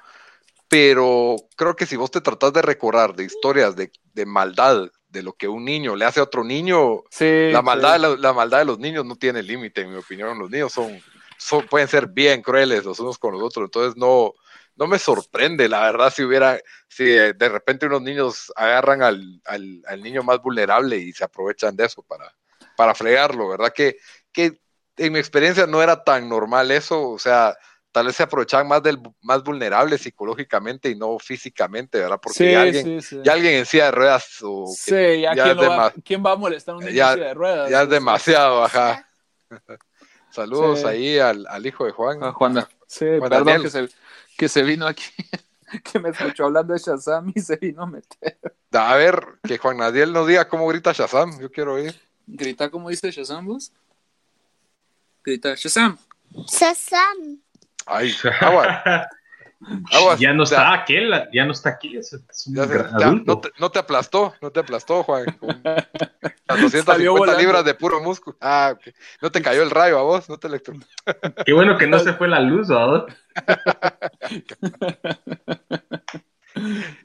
[0.69, 5.35] pero creo que si vos te tratás de recordar de historias de, maldad, de lo
[5.35, 8.79] que un niño le hace a otro niño, la, maldad de la, maldad de los
[8.79, 10.39] niños no tiene límite, en mi opinión.
[10.39, 10.99] Los niños son,
[11.37, 14.33] son, pueden ser bien crueles los unos con los otros, entonces no,
[14.77, 16.59] no me sorprende, la verdad, si hubiera,
[16.89, 21.85] si de repente unos niños agarran al, al, niño más vulnerable y se aprovechan de
[21.85, 22.35] eso para,
[22.77, 23.73] para fregarlo, ¿verdad?
[23.75, 23.99] Que,
[24.33, 24.62] que
[24.97, 27.57] en mi experiencia no era tan normal eso, o sea,
[27.93, 32.19] tal vez se aprovechaban más del más vulnerable psicológicamente y no físicamente, ¿verdad?
[32.21, 35.33] Porque ya, alguien, alguien en silla de ruedas o sí, ya,
[36.05, 37.71] ¿quién, va, a molestar un niño en silla de ruedas?
[37.71, 39.07] Ya es demasiado, ajá.
[40.31, 42.25] Saludos ahí al, al, hijo de Juan.
[42.25, 43.89] A Juan, sí, perdón que se,
[44.39, 45.05] que se vino aquí,
[45.93, 48.39] que me escuchó hablando de Shazam y se vino a meter.
[48.73, 51.95] A ver, que Juan Nadiel nos diga cómo grita Shazam, yo quiero oír.
[52.27, 53.73] ¿Grita como dice Shazam vos?
[55.25, 55.97] Grita Shazam.
[56.49, 57.41] Shazam.
[57.87, 58.13] Ay,
[60.19, 61.99] ya no está aquel, ya no está aquí.
[62.49, 65.27] no, te, aplastó, no te aplastó, Juan.
[66.49, 68.37] Las 250 libras de puro músculo.
[68.41, 68.75] Ah,
[69.21, 70.87] no te cayó el rayo a vos, no te electrocutó.
[71.45, 73.07] Qué bueno que no se fue la luz, ¿verdad?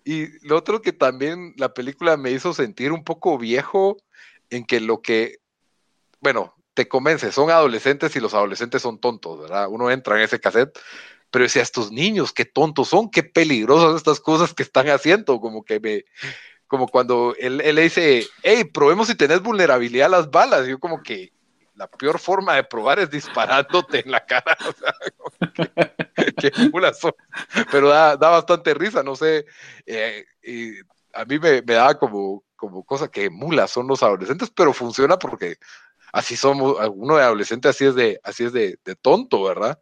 [0.03, 3.97] y lo otro que también la película me hizo sentir un poco viejo
[4.49, 5.38] en que lo que,
[6.20, 9.67] bueno, te convence, son adolescentes y los adolescentes son tontos, ¿verdad?
[9.67, 10.78] Uno entra en ese cassette,
[11.32, 15.65] pero decía, estos niños, qué tontos son, qué peligrosas estas cosas que están haciendo, como
[15.65, 16.05] que me,
[16.67, 21.01] como cuando él, le dice, hey, probemos si tenés vulnerabilidad a las balas, yo como
[21.01, 21.34] que
[21.73, 24.93] la peor forma de probar es disparándote en la cara, o sea,
[26.39, 26.51] qué,
[26.93, 27.15] son,
[27.71, 29.47] pero da, bastante risa, no sé,
[29.88, 30.73] eh, y
[31.11, 35.17] a mí me, me daba como, como cosa que mulas son los adolescentes, pero funciona
[35.17, 35.57] porque
[36.18, 39.80] así somos, uno de adolescente así es de, así es de, tonto, ¿verdad?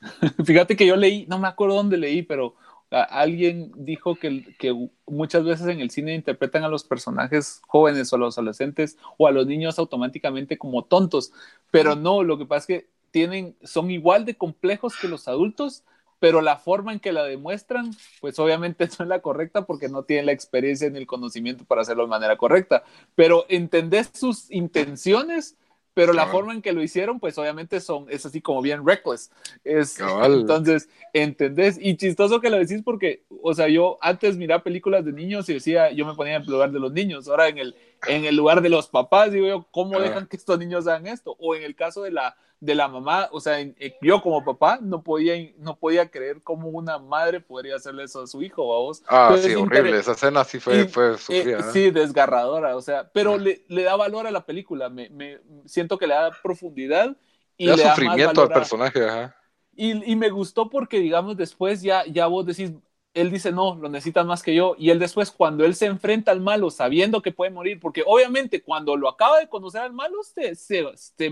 [0.44, 2.56] Fíjate que yo leí, no me acuerdo dónde leí, pero
[2.90, 8.16] alguien dijo que, que, muchas veces en el cine interpretan a los personajes jóvenes o
[8.16, 11.30] a los adolescentes o a los niños automáticamente como tontos,
[11.70, 15.84] pero no, lo que pasa es que tienen, son igual de complejos que los adultos,
[16.24, 17.90] pero la forma en que la demuestran,
[18.22, 21.82] pues obviamente no es la correcta porque no tienen la experiencia ni el conocimiento para
[21.82, 22.82] hacerlo de manera correcta,
[23.14, 25.58] pero entendés sus intenciones,
[25.92, 29.30] pero la forma en que lo hicieron, pues obviamente son, es así como bien reckless.
[29.64, 35.04] Es, entonces, entendés, y chistoso que lo decís porque, o sea, yo antes miraba películas
[35.04, 37.58] de niños y decía, yo me ponía en el lugar de los niños, ahora en
[37.58, 37.76] el,
[38.08, 41.36] en el lugar de los papás, digo yo, ¿cómo dejan que estos niños hagan esto?
[41.38, 42.34] O en el caso de la,
[42.64, 43.58] de la mamá, o sea,
[44.00, 48.26] yo como papá no podía, no podía creer cómo una madre podría hacerle eso a
[48.26, 49.02] su hijo, vos.
[49.06, 53.64] Ah, sí, horrible, esa escena sí fue, fue eh, Sí, desgarradora, o sea, pero le,
[53.68, 57.14] le, da valor a la película, me, me, siento que le da profundidad
[57.58, 59.36] y le da sufrimiento al personaje, ajá.
[59.76, 62.72] Y, y, me gustó porque, digamos, después ya, ya vos decís,
[63.12, 64.74] él dice, no, lo necesitas más que yo.
[64.78, 68.62] Y él después, cuando él se enfrenta al malo, sabiendo que puede morir, porque obviamente
[68.62, 71.30] cuando lo acaba de conocer al malo, se, se, se,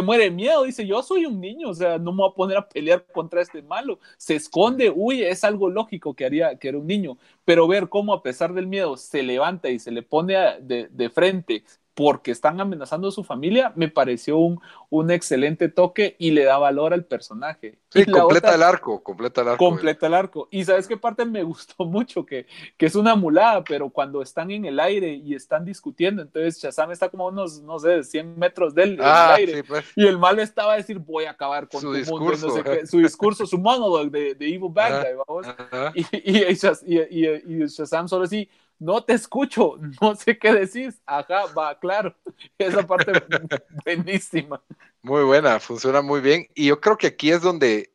[0.00, 0.62] muere de miedo.
[0.62, 3.42] Dice, yo soy un niño, o sea, no me voy a poner a pelear contra
[3.42, 3.98] este malo.
[4.16, 7.18] Se esconde, uy, es algo lógico que haría que era un niño.
[7.44, 11.10] Pero ver cómo a pesar del miedo se levanta y se le pone de, de
[11.10, 11.64] frente,
[11.94, 16.56] porque están amenazando a su familia, me pareció un, un excelente toque y le da
[16.56, 17.78] valor al personaje.
[17.90, 19.64] Sí, completa el arco, completa el arco.
[19.64, 20.48] Completa el arco.
[20.50, 22.46] Y sabes qué parte me gustó mucho, que,
[22.78, 26.92] que es una mulada, pero cuando están en el aire y están discutiendo, entonces Shazam
[26.92, 29.62] está como unos, no sé, 100 metros del ah, aire.
[29.62, 29.84] pues.
[29.94, 32.48] Y el malo estaba a decir, voy a acabar con su discurso,
[32.86, 35.46] su discurso, su monólogo de, de Evil vamos.
[35.94, 38.48] Y, y, y, y, Shazam solo así,
[38.82, 41.00] no te escucho, no sé qué decís.
[41.06, 42.14] Ajá, va, claro.
[42.58, 43.12] Esa parte
[43.84, 44.60] buenísima.
[45.02, 46.48] Muy buena, funciona muy bien.
[46.54, 47.92] Y yo creo que aquí es donde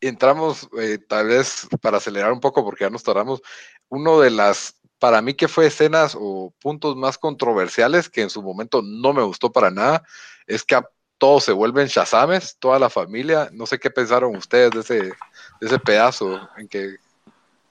[0.00, 3.40] entramos, eh, tal vez para acelerar un poco, porque ya nos tardamos,
[3.88, 8.42] uno de las, para mí que fue escenas o puntos más controversiales que en su
[8.42, 10.04] momento no me gustó para nada,
[10.46, 10.78] es que
[11.18, 13.48] todos se vuelven Shazames, toda la familia.
[13.52, 16.96] No sé qué pensaron ustedes de ese, de ese pedazo en que...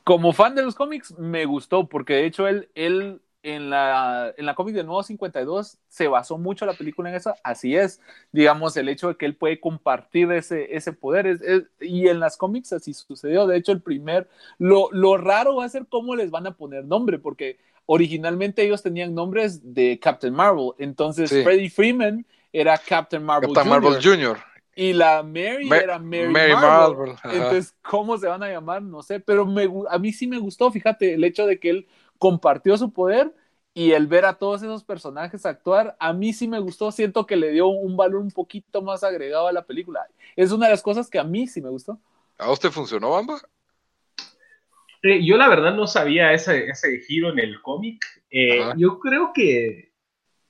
[0.06, 4.45] Como fan de los cómics, me gustó, porque de hecho él, él en la, en
[4.45, 7.99] la cómic de Nuevo 52 se basó mucho la película en eso, así es,
[8.32, 11.41] digamos, el hecho de que él puede compartir ese, ese poder, es,
[11.80, 14.30] y en las cómics así sucedió, de hecho el primer,
[14.60, 18.84] lo, lo raro va a ser cómo les van a poner nombre, porque originalmente ellos
[18.84, 24.38] tenían nombres de Captain Marvel, entonces Freddie Freeman era Captain Marvel, Captain Marvel Jr.
[24.76, 27.15] Y la Mary era Mary, Marvel.
[27.23, 28.82] Entonces, ¿cómo se van a llamar?
[28.82, 31.88] No sé, pero me, a mí sí me gustó, fíjate, el hecho de que él
[32.17, 33.34] compartió su poder
[33.73, 37.38] y el ver a todos esos personajes actuar, a mí sí me gustó, siento que
[37.38, 40.05] le dio un valor un poquito más agregado a la película.
[40.36, 41.99] Es una de las cosas que a mí sí me gustó.
[42.38, 43.41] ¿A usted funcionó, Bamba?
[45.03, 48.03] Eh, yo la verdad no sabía ese, ese giro en el cómic.
[48.30, 49.93] Eh, yo creo que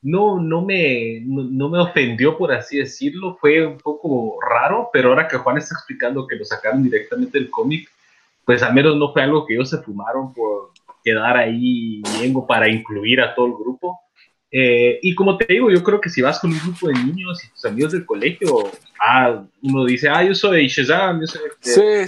[0.06, 3.38] no, no, me, no, me ofendió, por así decirlo.
[3.42, 7.50] Fue un poco raro, pero ahora que Juan está explicando que lo sacaron directamente del
[7.50, 7.90] cómic,
[8.46, 10.70] pues al menos no fue algo que ellos se fumaron por
[11.04, 14.00] quedar ahí vengo para incluir a todo el grupo.
[14.52, 17.44] Eh, y como te digo, yo creo que si vas con un grupo de niños
[17.44, 22.08] y tus amigos del colegio, ah, uno dice, ah, yo soy Shazam, yo soy este,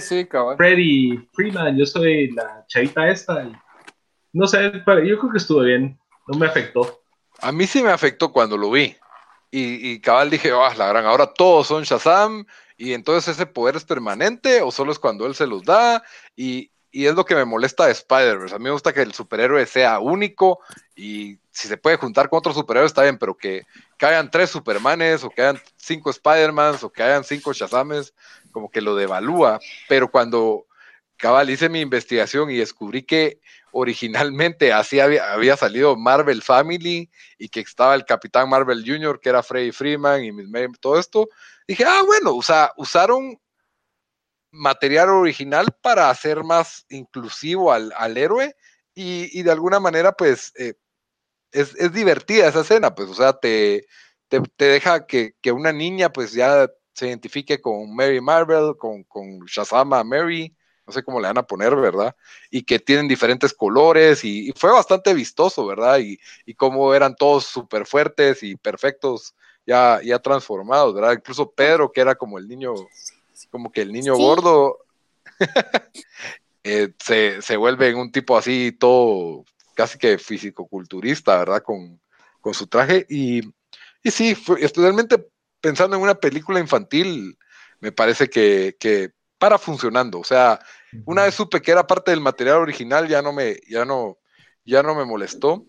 [0.56, 3.50] Freddy Freeman, yo soy la chavita esta.
[4.32, 4.84] no sé, yo
[5.18, 7.00] creo que estuvo bien, no me afectó.
[7.38, 8.96] A mí sí me afectó cuando lo vi.
[9.50, 12.44] Y, y cabal dije, ah, la gran, ahora todos son Shazam,
[12.76, 16.02] y entonces ese poder es permanente o solo es cuando él se los da.
[16.36, 18.54] Y, y es lo que me molesta de Spider-Verse.
[18.54, 20.60] A mí me gusta que el superhéroe sea único
[20.94, 23.66] y si se puede juntar con otro superhéroe está bien, pero que,
[23.98, 28.14] que tres Supermanes o que hayan cinco Spider-Mans o que hayan cinco Shazames,
[28.52, 29.58] como que lo devalúa.
[29.88, 30.67] Pero cuando
[31.18, 33.40] cabal hice mi investigación y descubrí que
[33.72, 39.42] originalmente así había, salido Marvel Family y que estaba el Capitán Marvel Jr., que era
[39.42, 40.32] Freddy Freeman y
[40.80, 41.28] todo esto,
[41.66, 43.38] dije, ah, bueno, o sea, usaron
[44.50, 48.56] material original para hacer más inclusivo al, héroe
[48.94, 50.74] y, de alguna manera pues eh,
[51.52, 53.86] es, divertida esa escena, pues o sea, te,
[54.28, 60.02] te, deja que, una niña pues ya se identifique con Mary Marvel, con, con Shazama
[60.02, 60.56] Mary,
[60.88, 62.16] no sé cómo le van a poner, ¿verdad?
[62.50, 65.98] Y que tienen diferentes colores y, fue bastante vistoso, ¿verdad?
[65.98, 69.34] Y, y cómo eran todos súper fuertes y perfectos
[69.66, 71.12] ya, ya transformados, ¿verdad?
[71.12, 72.72] Incluso Pedro, que era como el niño
[73.50, 74.78] como que el niño gordo
[76.64, 81.62] eh, se, vuelve en un tipo así todo casi que físico-culturista, ¿verdad?
[81.62, 82.00] Con,
[82.52, 83.04] su traje.
[83.10, 83.42] Y,
[84.02, 85.22] y sí, especialmente
[85.60, 87.38] pensando en una película infantil,
[87.80, 90.18] me parece que, para funcionando.
[90.18, 90.58] O sea,
[91.04, 94.18] una vez supe que era parte del material original, ya no me, ya no,
[94.64, 95.64] ya no me molestó.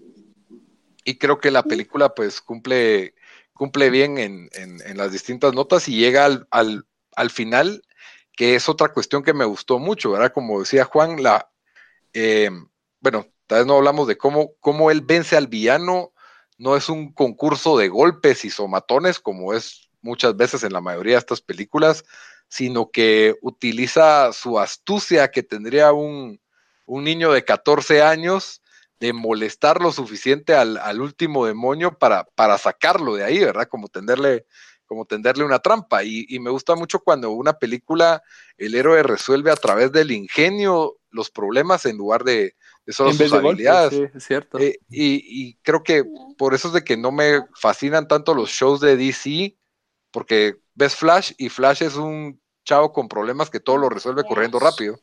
[1.04, 3.16] Y creo que la película pues cumple,
[3.54, 4.50] cumple bien en,
[4.98, 7.82] las distintas notas y llega al, al final,
[8.36, 10.32] que es otra cuestión que me gustó mucho, ¿verdad?
[10.34, 11.50] Como decía Juan, la,
[12.14, 12.50] eh,
[13.02, 16.14] bueno, tal vez no hablamos de cómo, cómo él vence al villano,
[16.58, 21.16] no es un concurso de golpes y somatones, como es muchas veces en la mayoría
[21.16, 22.06] de estas películas,
[22.50, 26.42] sino que utiliza su astucia que tendría un,
[26.88, 28.62] niño de 14 años
[29.00, 33.68] de molestar lo suficiente al, último demonio para, para, sacarlo de ahí, ¿verdad?
[33.70, 34.46] Como tenderle
[34.90, 36.04] como tenderle una trampa.
[36.04, 38.24] Y, me gusta mucho cuando una película,
[38.58, 42.56] el héroe resuelve a través del ingenio los problemas en lugar de,
[42.88, 44.10] solo sus habilidades.
[44.16, 44.58] es cierto.
[44.58, 46.04] Eh, y, creo que
[46.40, 49.56] por eso es de que no me fascinan tanto los shows de DC,
[50.10, 54.60] porque ves Flash y Flash es un chavo con problemas que todo lo resuelve corriendo
[54.60, 54.98] rápido.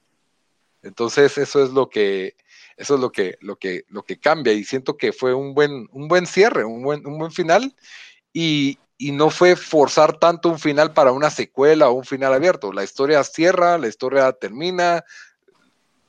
[0.83, 2.35] Entonces, eso es lo que,
[2.79, 4.55] eso es lo que, lo que, lo que cambia.
[4.55, 7.77] Y siento que fue un buen, un buen cierre, un buen, un buen final.
[8.33, 12.73] Y, y no fue forzar tanto un final para una secuela o un final abierto.
[12.73, 15.05] La historia cierra, la historia termina,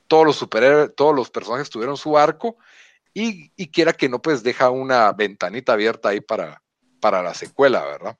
[0.06, 2.56] todos los superhéroes, todos los personajes tuvieron su arco
[3.12, 6.62] y, quiera que no, pues deja una ventanita abierta ahí para,
[7.00, 8.16] para la secuela, ¿verdad?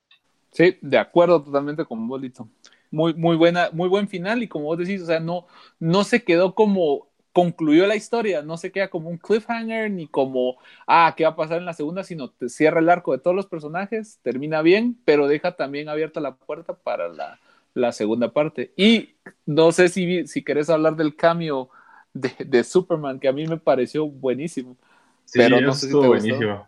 [0.51, 2.47] Sí, de acuerdo totalmente con Bolito.
[2.91, 5.45] Muy, muy buena, muy buen final y como vos decís, o sea, no,
[5.79, 10.57] no se quedó como concluyó la historia, no se queda como un cliffhanger ni como,
[10.87, 12.03] ah, ¿qué va a pasar en la segunda?
[12.03, 16.19] Sino te cierra el arco de todos los personajes, termina bien, pero deja también abierta
[16.19, 18.73] la puerta para la, segunda parte.
[18.75, 21.69] Y no sé si, si querés hablar del cambio
[22.13, 24.75] de, Superman, que a mí me pareció buenísimo.
[25.23, 26.67] Sí, pero no sé si te buenísimo.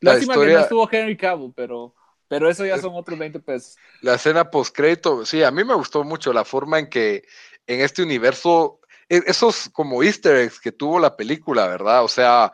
[0.00, 1.94] Lástima que no estuvo Henry Cavill, pero
[2.28, 3.76] Pero eso ya son otros 20 pesos.
[4.02, 7.24] La escena post-crédito, sí, a mí me gustó mucho la forma en que
[7.66, 12.04] en este universo, e, esos como easter eggs que tuvo la película, ¿verdad?
[12.04, 12.52] O sea,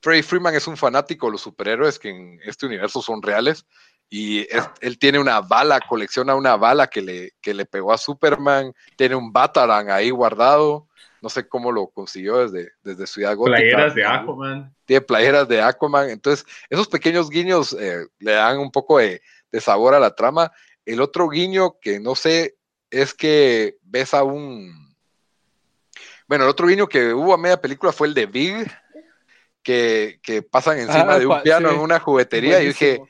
[0.00, 3.66] Freddy Freeman es un fanático de los superhéroes que en este universo son reales
[4.08, 4.46] y
[4.80, 9.14] él tiene una bala, colecciona una bala que le, que le pegó a Superman, tiene
[9.14, 10.88] un Batarang ahí guardado,
[11.22, 13.56] no sé cómo lo consiguió desde, desde Ciudad Gótica.
[13.58, 14.74] Playeras de Aquaman.
[14.84, 19.60] Tiene playeras de Aquaman, entonces esos pequeños guiños eh, le dan un poco de, de
[19.60, 20.50] sabor a la trama.
[20.84, 22.56] El otro guiño que no sé
[22.90, 24.94] es que ves a un...
[26.26, 28.70] Bueno, el otro guiño que hubo a media película fue el de Big,
[29.62, 31.74] que, que pasan encima Ah, de un piano sí.
[31.76, 33.00] en una juguetería y dije,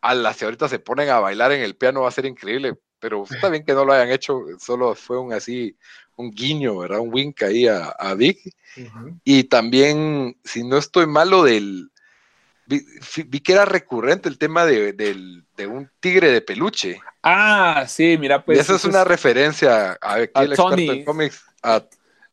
[0.00, 2.78] a las que ahorita se ponen a bailar en el piano va a ser increíble,
[2.98, 5.76] pero está bien que no lo hayan hecho, solo fue un así,
[6.18, 7.00] un guiño, ¿verdad?
[7.00, 8.38] Un wink ahí a, a Vic.
[9.24, 11.90] Y también, si no estoy malo, del...
[12.66, 12.82] Vi,
[13.26, 17.00] vi que era recurrente el tema de, del- de un tigre de peluche.
[17.22, 18.58] Ah, sí, mira, pues.
[18.58, 20.88] y esa es una referencia a aquí a el experto Tony.
[20.90, 21.82] en cómics, a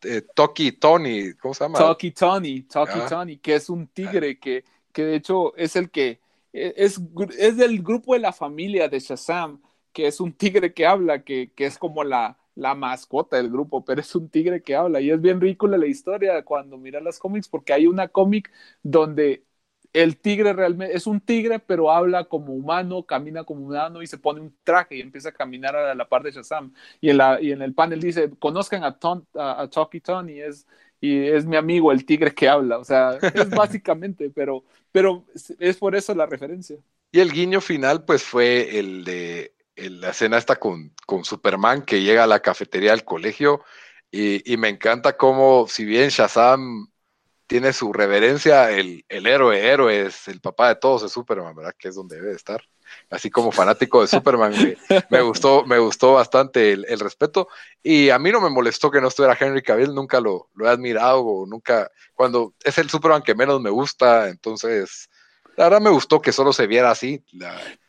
[0.04, 1.80] eh, Toki Tony, ¿cómo se llama?
[1.80, 3.06] Talkie Tony, Ah.
[3.10, 6.20] Tony, que es un tigre que, que de hecho es el que
[6.52, 7.00] e, es,
[7.40, 9.62] es del grupo de la familia de Shazam,
[9.94, 13.84] que es un tigre que habla, que, que es como la, la mascota del grupo,
[13.86, 15.02] pero es un tigre que habla.
[15.02, 18.52] Y es bien ridícula la historia cuando miras las cómics, porque hay una cómic
[18.84, 19.46] donde
[19.94, 24.18] el tigre realmente es un tigre, pero habla como humano, camina como humano y se
[24.18, 26.74] pone un traje y empieza a caminar a la par de Shazam.
[27.00, 30.40] Y en, la, y en el panel dice, conozcan a, Ton, a, a Talkie Tony,
[30.42, 30.68] es,
[31.00, 32.78] y es mi amigo el tigre que habla.
[32.80, 35.26] O sea, es básicamente, pero, pero
[35.60, 36.78] es por eso la referencia.
[37.12, 42.02] Y el guiño final, pues fue el de la escena esta con, con Superman que
[42.02, 43.64] llega a la cafetería del colegio.
[44.12, 46.88] Y, y me encanta cómo, si bien Shazam
[47.48, 51.76] tiene su reverencia, el, el héroe, héroe es el papá de todos, es Superman, ¿verdad?
[51.78, 52.64] Que es donde debe de estar.
[53.10, 54.54] Así como fanático de Superman,
[55.10, 57.50] me, gustó, me gustó bastante el, el respeto.
[57.84, 60.70] Y a mí no me molestó que no estuviera Henry Cavill, nunca lo, lo he
[60.70, 65.10] admirado, o nunca, cuando es el Superman que menos me gusta, entonces,
[65.56, 67.24] la verdad me gustó que solo se viera así,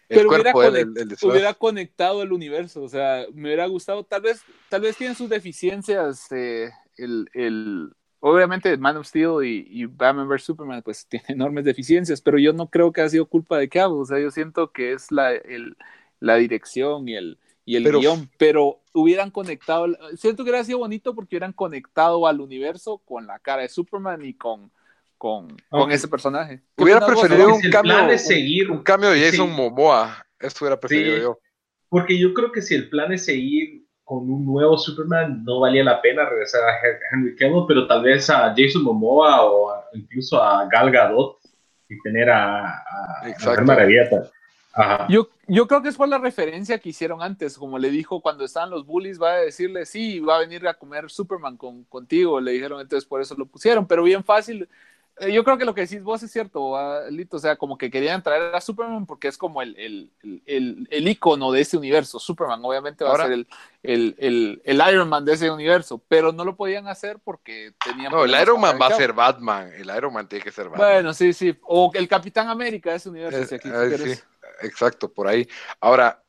[0.09, 1.33] el Pero hubiera, cuerpo, el, conect- el- el disfraz.
[1.33, 5.29] hubiera conectado el universo, o sea, me hubiera gustado, tal vez, tal vez tiene sus
[5.29, 11.25] deficiencias, eh, el, el, obviamente Man of Steel y, y Batman vs Superman, pues tiene
[11.29, 14.31] enormes deficiencias, pero yo no creo que ha sido culpa de Cabo, o sea, yo
[14.31, 15.77] siento que es la, el,
[16.21, 19.87] la dirección y el, y el Pero- guion, pero hubieran conectado,
[20.17, 24.25] siento que hubiera sido bonito porque hubieran conectado al universo con la cara de Superman
[24.25, 24.71] y con,
[25.19, 25.91] con, con Ok.
[25.93, 26.63] ese personaje.
[26.77, 29.55] ¿Qué Hubiera vos, preferido un cambio- plan es seguir, Un cambio de Jason Sí.
[29.55, 31.23] Momoa, eso hubiera preferido Sí.
[31.23, 31.39] yo.
[31.89, 35.83] porque yo creo que si el plan es seguir con un nuevo Superman, no valía
[35.85, 40.43] la pena regresar a Hen- Henry Cavill, pero tal vez a Jason Momoa o incluso
[40.43, 41.39] a Gal Gadot
[41.89, 43.63] y tener a, a, a Exacto.
[43.63, 44.03] Maravilla.
[44.75, 45.07] Ajá.
[45.09, 48.45] Yo, yo creo que es por la referencia que hicieron antes, como le dijo cuando
[48.45, 52.41] estaban los bullies, va a decirle, sí, va a venir a comer Superman con, contigo,
[52.41, 54.69] le dijeron, entonces por eso lo pusieron, pero bien fácil.
[55.19, 57.79] Eh, yo creo que lo que decís vos es cierto, ah, Lito, o sea, como
[57.79, 60.11] que querían traer a Superman porque es como el, el,
[60.45, 62.19] el, el, ícono de ese universo.
[62.19, 63.47] Superman obviamente va Ahora- a ser el,
[63.83, 68.13] el, el, el Iron Man de ese universo, pero no lo podían hacer porque tenían...
[68.13, 70.87] No, el Iron Man va a ser Batman, el Iron Man tiene que ser Batman.
[70.87, 73.45] Bueno, sí, sí, o el Capitán América de ese universo.
[73.47, 74.19] Si aquí quieres.
[74.19, 74.25] sí,
[74.61, 75.49] exacto, por ahí.
[75.81, 76.23] Ahora,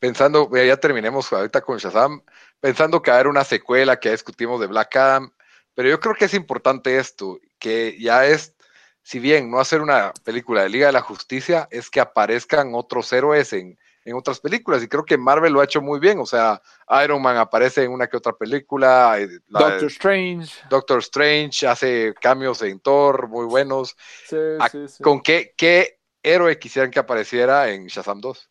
[0.00, 2.20] pensando, ya terminemos ahorita con Shazam,
[2.60, 5.30] pensando que va a haber una secuela que ya discutimos de Black Adam,
[5.74, 8.54] pero yo creo que es importante esto, que ya es,
[9.02, 13.10] si bien no hacer una película de Liga de la Justicia, es que aparezcan otros
[13.10, 16.26] héroes en, en otras películas, y creo que Marvel lo ha hecho muy bien, o
[16.26, 16.60] sea,
[17.02, 20.54] Iron Man aparece en una que otra película, eh, la- Doctor Strange.
[20.68, 23.96] Doctor Strange hace cambios en Thor muy buenos.
[24.28, 25.02] Sí, Ah, sí, sí.
[25.02, 28.50] ¿Con qué, qué héroe quisieran que apareciera en Shazam 2?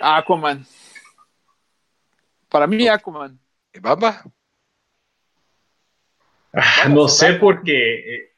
[0.00, 0.64] Aquaman.
[2.48, 3.40] Para mí, Aquaman.
[3.80, 4.22] ¿Bamba?
[6.52, 8.32] Ah, no sé porque eh,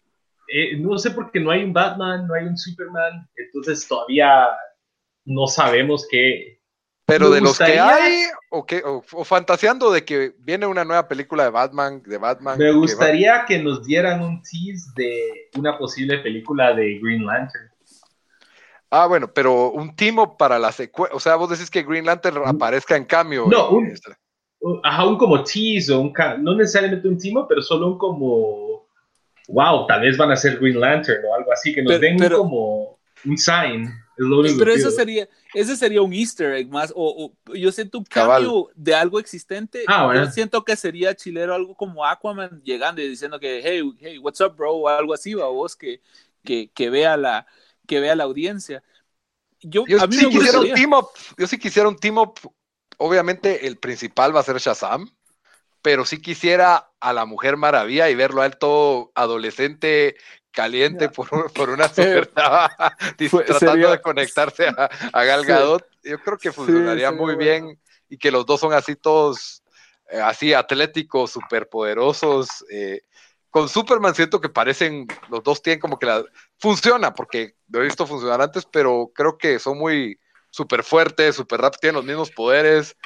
[0.48, 4.48] eh, no sé porque no hay un Batman, no hay un Superman, entonces todavía
[5.24, 6.60] no sabemos qué.
[7.06, 11.09] Pero de los que hay, o, que, o, o fantaseando de que viene una nueva
[11.09, 12.59] película de Batman, de Batman.
[12.59, 17.70] Me que gustaría que nos dieran un tease de una posible película de Green Lantern.
[18.90, 21.14] Ah, bueno, pero un timo para la secuela.
[21.14, 23.47] O sea, vos decís que Green Lantern aparezca en cambio.
[23.47, 24.10] No, en un- esta.
[24.10, 24.22] Uh,
[24.84, 28.86] Ajá, un como tease o un no necesariamente un timo, pero solo un como
[29.48, 32.16] wow, tal vez van a ser Green Lantern o algo así, que nos Pero- den
[32.16, 33.84] pero- como un sign.
[34.14, 34.98] Es lo único Pero que eso pido.
[34.98, 38.43] sería, ese sería un easter egg más, o, o yo siento un Cabal.
[38.43, 39.84] cambio de algo existente.
[39.86, 40.24] Ah, bueno.
[40.24, 44.40] Yo siento que sería chilero algo como Aquaman llegando y diciendo que, hey, hey, what's
[44.43, 46.02] up, bro, o algo así, o vos que,
[46.44, 47.47] que, que vea la,
[47.86, 48.82] que vea la audiencia.
[49.60, 51.06] yo, a mí sí quisiera un team up.
[51.39, 52.34] Yo sí quisiera un team up.
[52.98, 55.10] Obviamente el principal va a ser Shazam,
[55.82, 60.16] pero sí quisiera a la Mujer Maravilla y verlo a él todo adolescente,
[60.52, 65.85] caliente por, por, una super tratando de conectarse a, a Gal Gadot.
[66.05, 69.62] Yo creo que funcionaría muy bien y que los dos son así todos,
[70.10, 72.64] eh, así atléticos, superpoderosos.
[72.70, 73.01] Eh,
[73.51, 76.24] con Superman siento que parecen, los dos tienen como que la...
[76.59, 80.19] Funciona, porque lo he visto funcionar antes, pero creo que son muy
[80.53, 82.97] súper fuertes, súper rápidos, tienen los mismos poderes.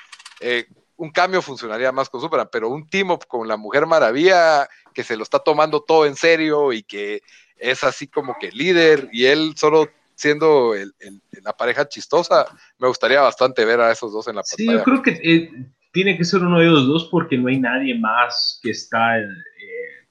[0.40, 0.66] Eh,
[0.96, 5.04] un cambio funcionaría más con Superman, pero un team up con la Mujer Maravilla que
[5.04, 7.20] se lo está tomando todo en serio y que
[7.56, 10.92] es así como que líder y él solo siendo el,
[11.42, 12.46] la pareja chistosa,
[12.78, 14.56] me gustaría bastante ver a esos dos en la pantalla.
[14.56, 15.50] Sí, yo creo que eh,
[15.92, 19.18] tiene que ser uno de ellos dos porque no hay nadie más que está...
[19.18, 19.24] Eh,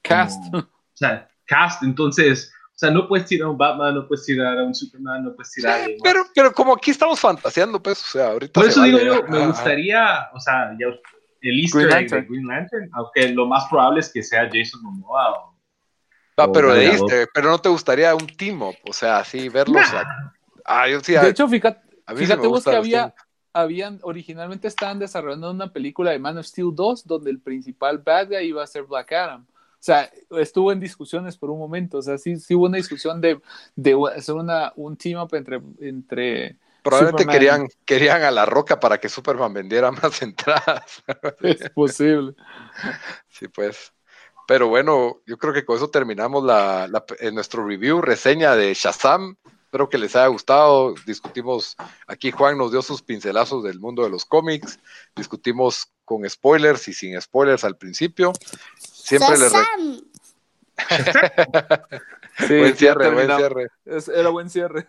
[0.02, 0.54] cast.
[0.54, 2.52] o sea, cast, entonces...
[2.76, 5.34] O sea, no puedes tirar a un Batman, no puedes tirar a un Superman, no
[5.34, 8.60] puedes tirar a alguien Pero, pero como aquí estamos fantaseando, pues, o sea, ahorita.
[8.60, 10.88] Por eso digo yo, me gustaría, o sea, ya,
[11.40, 15.30] el Easter egg de Green Lantern, aunque lo más probable es que sea Jason Momoa
[15.32, 15.56] o
[16.38, 19.82] Ah, pero, de pero no te gustaría un team up, o sea, así verlos.
[20.66, 21.80] Ah, yo, sí, de hecho, fíjate,
[22.14, 23.14] fíjate vos que había,
[23.54, 28.28] habían, originalmente estaban desarrollando una película de Man of Steel 2 donde el principal bad
[28.28, 29.46] guy iba a ser Black Adam.
[29.78, 33.20] O sea, estuvo en discusiones por un momento, o sea, sí, sí hubo una discusión
[33.20, 33.40] de,
[33.76, 35.60] de hacer una, un team up entre...
[35.80, 41.02] entre Probablemente querían, querían a la roca para que Superman vendiera más entradas.
[41.40, 42.34] Es posible.
[43.28, 43.92] Sí, pues.
[44.46, 46.88] Pero bueno, yo creo que con eso terminamos la,
[47.18, 49.36] en nuestro review, reseña de Shazam.
[49.64, 50.94] Espero que les haya gustado.
[51.04, 51.76] Discutimos,
[52.06, 54.78] aquí Juan nos dio sus pincelazos del mundo de los cómics.
[55.16, 58.32] Discutimos con spoilers y sin spoilers al principio.
[59.06, 59.52] Siempre les...
[62.48, 63.68] buen cierre, buen cierre.
[64.14, 64.88] era buen cierre.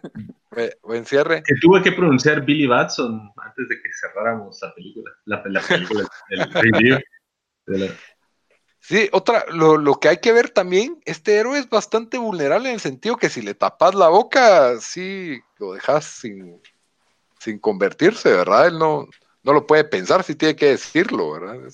[0.82, 1.44] buen cierre.
[1.44, 6.52] Que tuve que pronunciar Billy Batson antes de que cerráramos la película, la, película, el
[6.52, 6.98] review.
[7.68, 7.94] La...
[8.80, 12.82] Sí, otra, lo, que hay que ver también, este héroe es bastante vulnerable en el
[12.82, 16.60] sentido que si le tapas la boca, sí lo dejas sin,
[17.38, 18.66] sin convertirse, ¿verdad?
[18.68, 19.08] Él no,
[19.44, 21.70] no lo puede pensar, si tiene que decirlo, ¿verdad?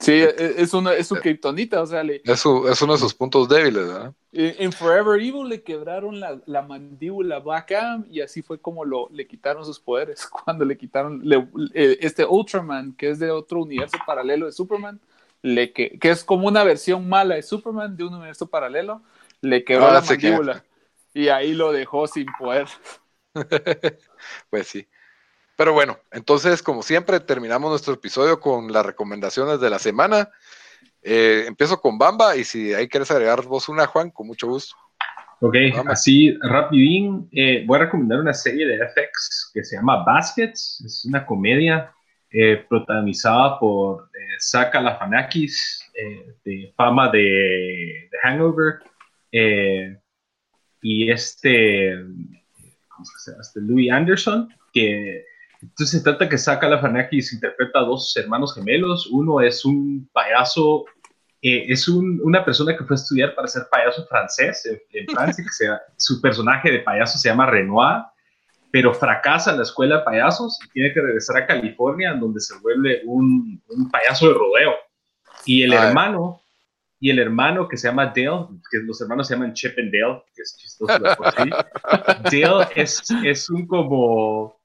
[0.00, 2.98] Sí, e, e, es, una, es su kriptonita, o sea, le, es, es, uno de
[2.98, 4.12] sus puntos débiles, ¿verdad?
[4.32, 9.26] En Forever Evil le quebraron la, la mandíbula Adam y así fue como lo, le
[9.26, 11.22] quitaron sus poderes, cuando le quitaron
[11.74, 15.00] eh, este Ultraman, que es de otro universo paralelo de Superman
[15.42, 19.02] le que, que es como una versión mala de Superman de un universo paralelo,
[19.40, 20.64] le quebró ah, la mandíbula
[21.14, 22.68] y ahí lo dejó sin poder.
[24.50, 24.86] pues sí.
[25.60, 30.30] Pero bueno, entonces, como siempre, terminamos nuestro episodio con las recomendaciones de la semana.
[31.02, 34.74] Eh, empiezo con Bamba y si ahí quieres agregar vos una, Juan, con mucho gusto.
[35.40, 35.54] Ok,
[35.86, 41.04] así rapidín, eh, voy a recomendar una serie de FX que se llama Baskets, es
[41.04, 41.92] una comedia
[42.30, 44.08] eh, protagonizada por
[44.40, 48.78] Zach Galifianakis, eh, de fama de, Hangover,
[49.30, 49.94] eh,
[50.80, 51.96] y este,
[52.88, 53.42] ¿cómo se llama?
[53.42, 55.28] Este Louis Anderson, que
[55.62, 60.84] entonces se trata que Zach Galifianakis interpreta a dos hermanos gemelos, uno es un payaso
[61.42, 65.80] es una persona que fue a estudiar para ser payaso francés en, Francia, que sea,
[65.96, 68.02] su personaje de payaso se llama Renoir,
[68.70, 72.56] pero fracasa en la escuela de payasos y tiene que regresar a California, donde se
[72.58, 74.74] vuelve un, un payaso de rodeo.
[75.46, 76.42] Y el hermano,
[77.00, 80.22] y el hermano que se llama Dale, que los hermanos se llaman Chip and Dale,
[80.34, 80.92] que es chistoso.
[82.30, 84.59] Dale es, es un como,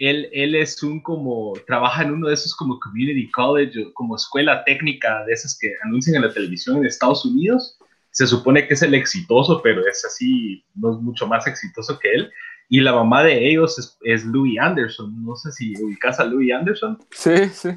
[0.00, 4.64] él, él es un como, trabaja en uno de esos como community college, como escuela
[4.64, 7.78] técnica de esas que anuncian en la televisión en Estados Unidos.
[8.10, 12.10] Se supone que es el exitoso, pero es así, no es mucho más exitoso que
[12.12, 12.32] él
[12.72, 15.24] y la mamá de ellos es, Louis Anderson.
[15.24, 16.98] No sé si ubicas a Louis Anderson.
[17.10, 17.70] Sí, sí.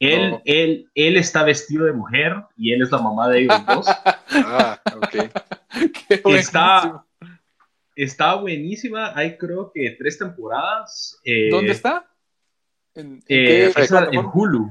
[0.00, 3.86] Él, él, él está vestido de mujer y él es la mamá de ellos dos.
[4.44, 5.30] ah, ok.
[6.36, 7.04] está,
[7.94, 9.12] está buenísima.
[9.16, 11.18] Hay creo que tres temporadas.
[11.24, 12.08] Eh, ¿Dónde está?
[12.94, 14.70] ¿En, eh, en Hulu.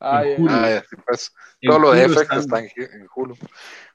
[0.00, 0.52] Ah, en Hulu.
[0.52, 3.36] Ah, pues, todo lo de FX está en Hulu.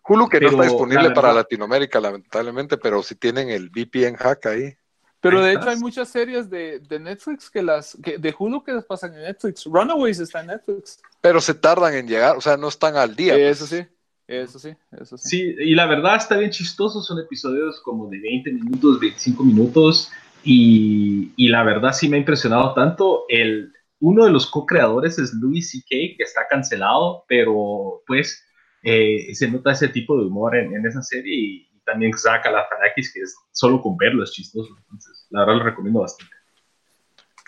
[0.08, 4.78] Hulu que no está disponible para Latinoamérica, lamentablemente, pero si tienen el VPN hack ahí.
[5.20, 8.86] Pero de hecho hay muchas series de, Netflix que las, que, de Hulu que las
[8.86, 9.66] pasan en Netflix.
[9.66, 11.02] Runaways está en Netflix.
[11.20, 13.34] Pero se tardan en llegar, o sea, no están al día.
[13.34, 13.62] Pues.
[13.62, 13.86] Eso sí,
[14.28, 15.30] eso sí, eso sí.
[15.30, 20.12] Sí, y la verdad está bien chistoso, son episodios como de 20 minutos, 25 minutos,
[20.44, 23.26] y, y la verdad sí me ha impresionado tanto.
[23.30, 28.44] El, uno de los co-creadores es Louis C.K., que está cancelado, pero pues
[28.84, 33.22] eh, se nota ese tipo de humor en, esa serie y, también Zack Galifianakis, que
[33.22, 34.76] es solo con verlo es chistoso.
[34.78, 36.34] Entonces, la verdad lo recomiendo bastante.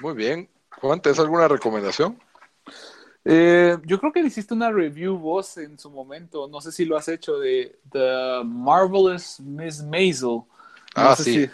[0.02, 0.50] Muy bien.
[0.78, 2.18] Juan, ¿tienes alguna recomendación?
[3.32, 6.98] Eh, yo creo que hiciste una review vos en su momento, no sé si lo
[6.98, 10.42] has hecho, de The Marvelous Miss Maisel.
[10.96, 11.48] ah, sí.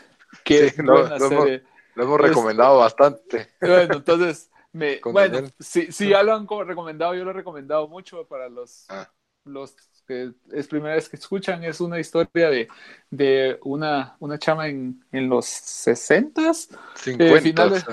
[0.45, 1.63] qué buena serie.
[1.95, 3.49] Lo hemos, recomendado bastante.
[3.59, 8.25] Bueno, entonces, me, bueno, si, si, ya lo han recomendado, yo lo he recomendado mucho
[8.25, 9.09] para los, ah.
[9.43, 9.75] los
[10.05, 11.63] que es primera vez que escuchan.
[11.63, 12.67] Es una historia de,
[13.09, 16.69] de una, una chama en, en los 60s,
[17.05, 17.85] eh, finales,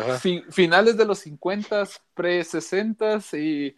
[0.51, 1.85] finales de los 50
[2.15, 3.77] pre-60s y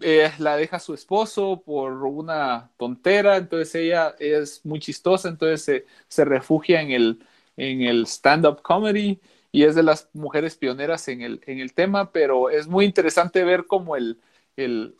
[0.00, 5.86] eh, la deja su esposo por una tontera, entonces ella es muy chistosa, entonces se,
[6.08, 7.24] se refugia en el,
[7.56, 9.20] en el stand-up comedy
[9.52, 13.44] y es de las mujeres pioneras en el, en el tema, pero es muy interesante
[13.44, 14.18] ver cómo el,
[14.56, 14.96] el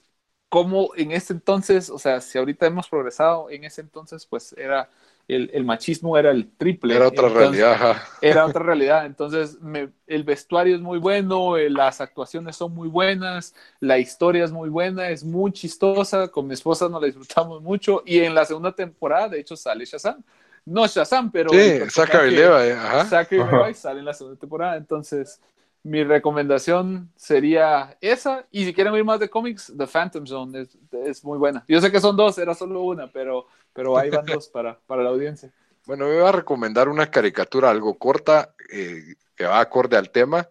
[0.51, 4.90] cómo en ese entonces, o sea, si ahorita hemos progresado, en ese entonces pues era
[5.35, 6.97] el, machismo era el triple.
[6.97, 7.97] Era otra realidad.
[8.20, 9.06] Era otra realidad.
[9.06, 9.59] Entonces,
[10.06, 14.68] el vestuario es muy bueno, eh, las actuaciones son muy buenas, la historia es muy
[14.68, 16.28] buena, es muy chistosa.
[16.28, 18.02] Con mi esposa nos la disfrutamos mucho.
[18.05, 20.22] Y en la segunda temporada, de hecho, sale Shazam.
[20.64, 21.51] No Shazam, pero.
[21.51, 22.74] Sí, Zachary Levi.
[23.09, 24.77] Zachary Levi sale en la segunda temporada.
[24.77, 25.40] Entonces,
[25.82, 28.47] mi recomendación sería esa.
[28.51, 31.65] Y si quieren oír más de cómics, The Phantom Zone es, es, muy buena.
[31.69, 35.02] Yo sé que son dos, era solo una, pero pero ahí van dos para, para
[35.02, 35.52] la audiencia.
[35.86, 40.47] Bueno, me voy a recomendar una caricatura algo corta eh, que va acorde al tema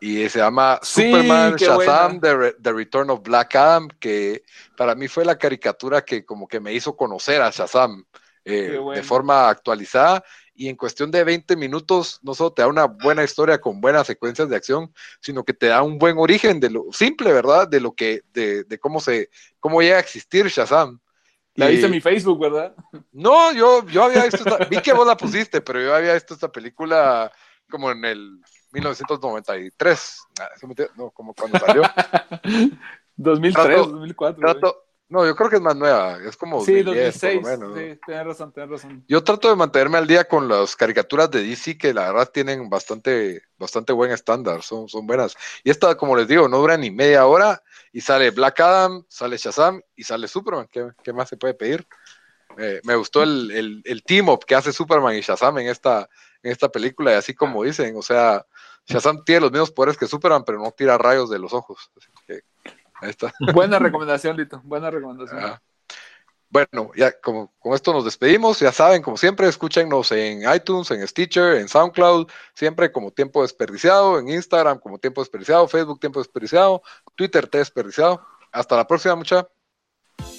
[0.00, 4.42] y se llama Superman Shazam The, Return of Black Adam, que
[4.76, 8.04] para mí fue la caricatura que como que me hizo conocer a Shazam
[8.44, 10.22] eh, de forma actualizada
[10.54, 14.06] y en cuestión de 20 minutos no solo te da una buena historia con buenas
[14.06, 17.68] secuencias de acción, sino que te da un buen origen de lo simple, ¿verdad?
[17.68, 21.00] De lo que, de, de cómo se, cómo llega a existir Shazam.
[21.56, 22.74] La hice en mi Facebook, ¿verdad?
[23.12, 26.34] No, yo, yo había visto, esta, vi que vos la pusiste, pero yo había visto
[26.34, 27.30] esta película
[27.70, 28.40] como en el
[28.72, 30.48] 1993, ah,
[30.96, 31.82] no, como cuando salió.
[33.16, 34.84] 2003, 2004.
[35.08, 38.00] No, yo creo que es más nueva, es como sí, 2006, por lo menos, sí,
[38.06, 39.04] tienes razón, tienes razón.
[39.06, 42.70] Yo trato de mantenerme al día con las caricaturas de DC que la verdad tienen
[42.70, 45.36] bastante, bastante buen estándar, son, son buenas.
[45.62, 47.62] Y esta, como les digo, no dura ni media hora
[47.92, 50.68] y sale Black Adam, sale Shazam y sale Superman.
[50.70, 51.86] ¿Qué, más se puede pedir?
[52.84, 56.08] me gustó el, el, team up que hace Superman y Shazam en esta,
[56.40, 58.46] en esta película, y así como dicen, o sea,
[58.86, 61.90] Shazam tiene los mismos poderes que Superman, pero no tira rayos de los ojos.
[63.04, 63.32] Ahí está.
[63.54, 65.58] Buena recomendación, Lito, buena recomendación.
[66.50, 71.06] Bueno, ya como con esto nos despedimos, ya saben, como siempre, escúchenos en iTunes, en
[71.06, 76.80] Stitcher, en SoundCloud, siempre como tiempo desperdiciado, en Instagram como tiempo desperdiciado, Facebook tiempo desperdiciado,
[77.16, 78.24] Twitter te desperdiciado.
[78.52, 79.48] Hasta la próxima, mucha.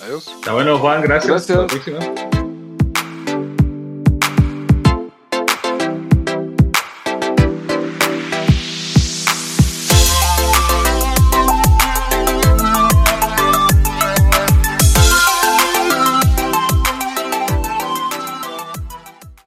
[0.01, 0.27] Adiós.
[0.27, 1.47] Está bueno, Juan, gracias.
[1.47, 2.44] Gracias.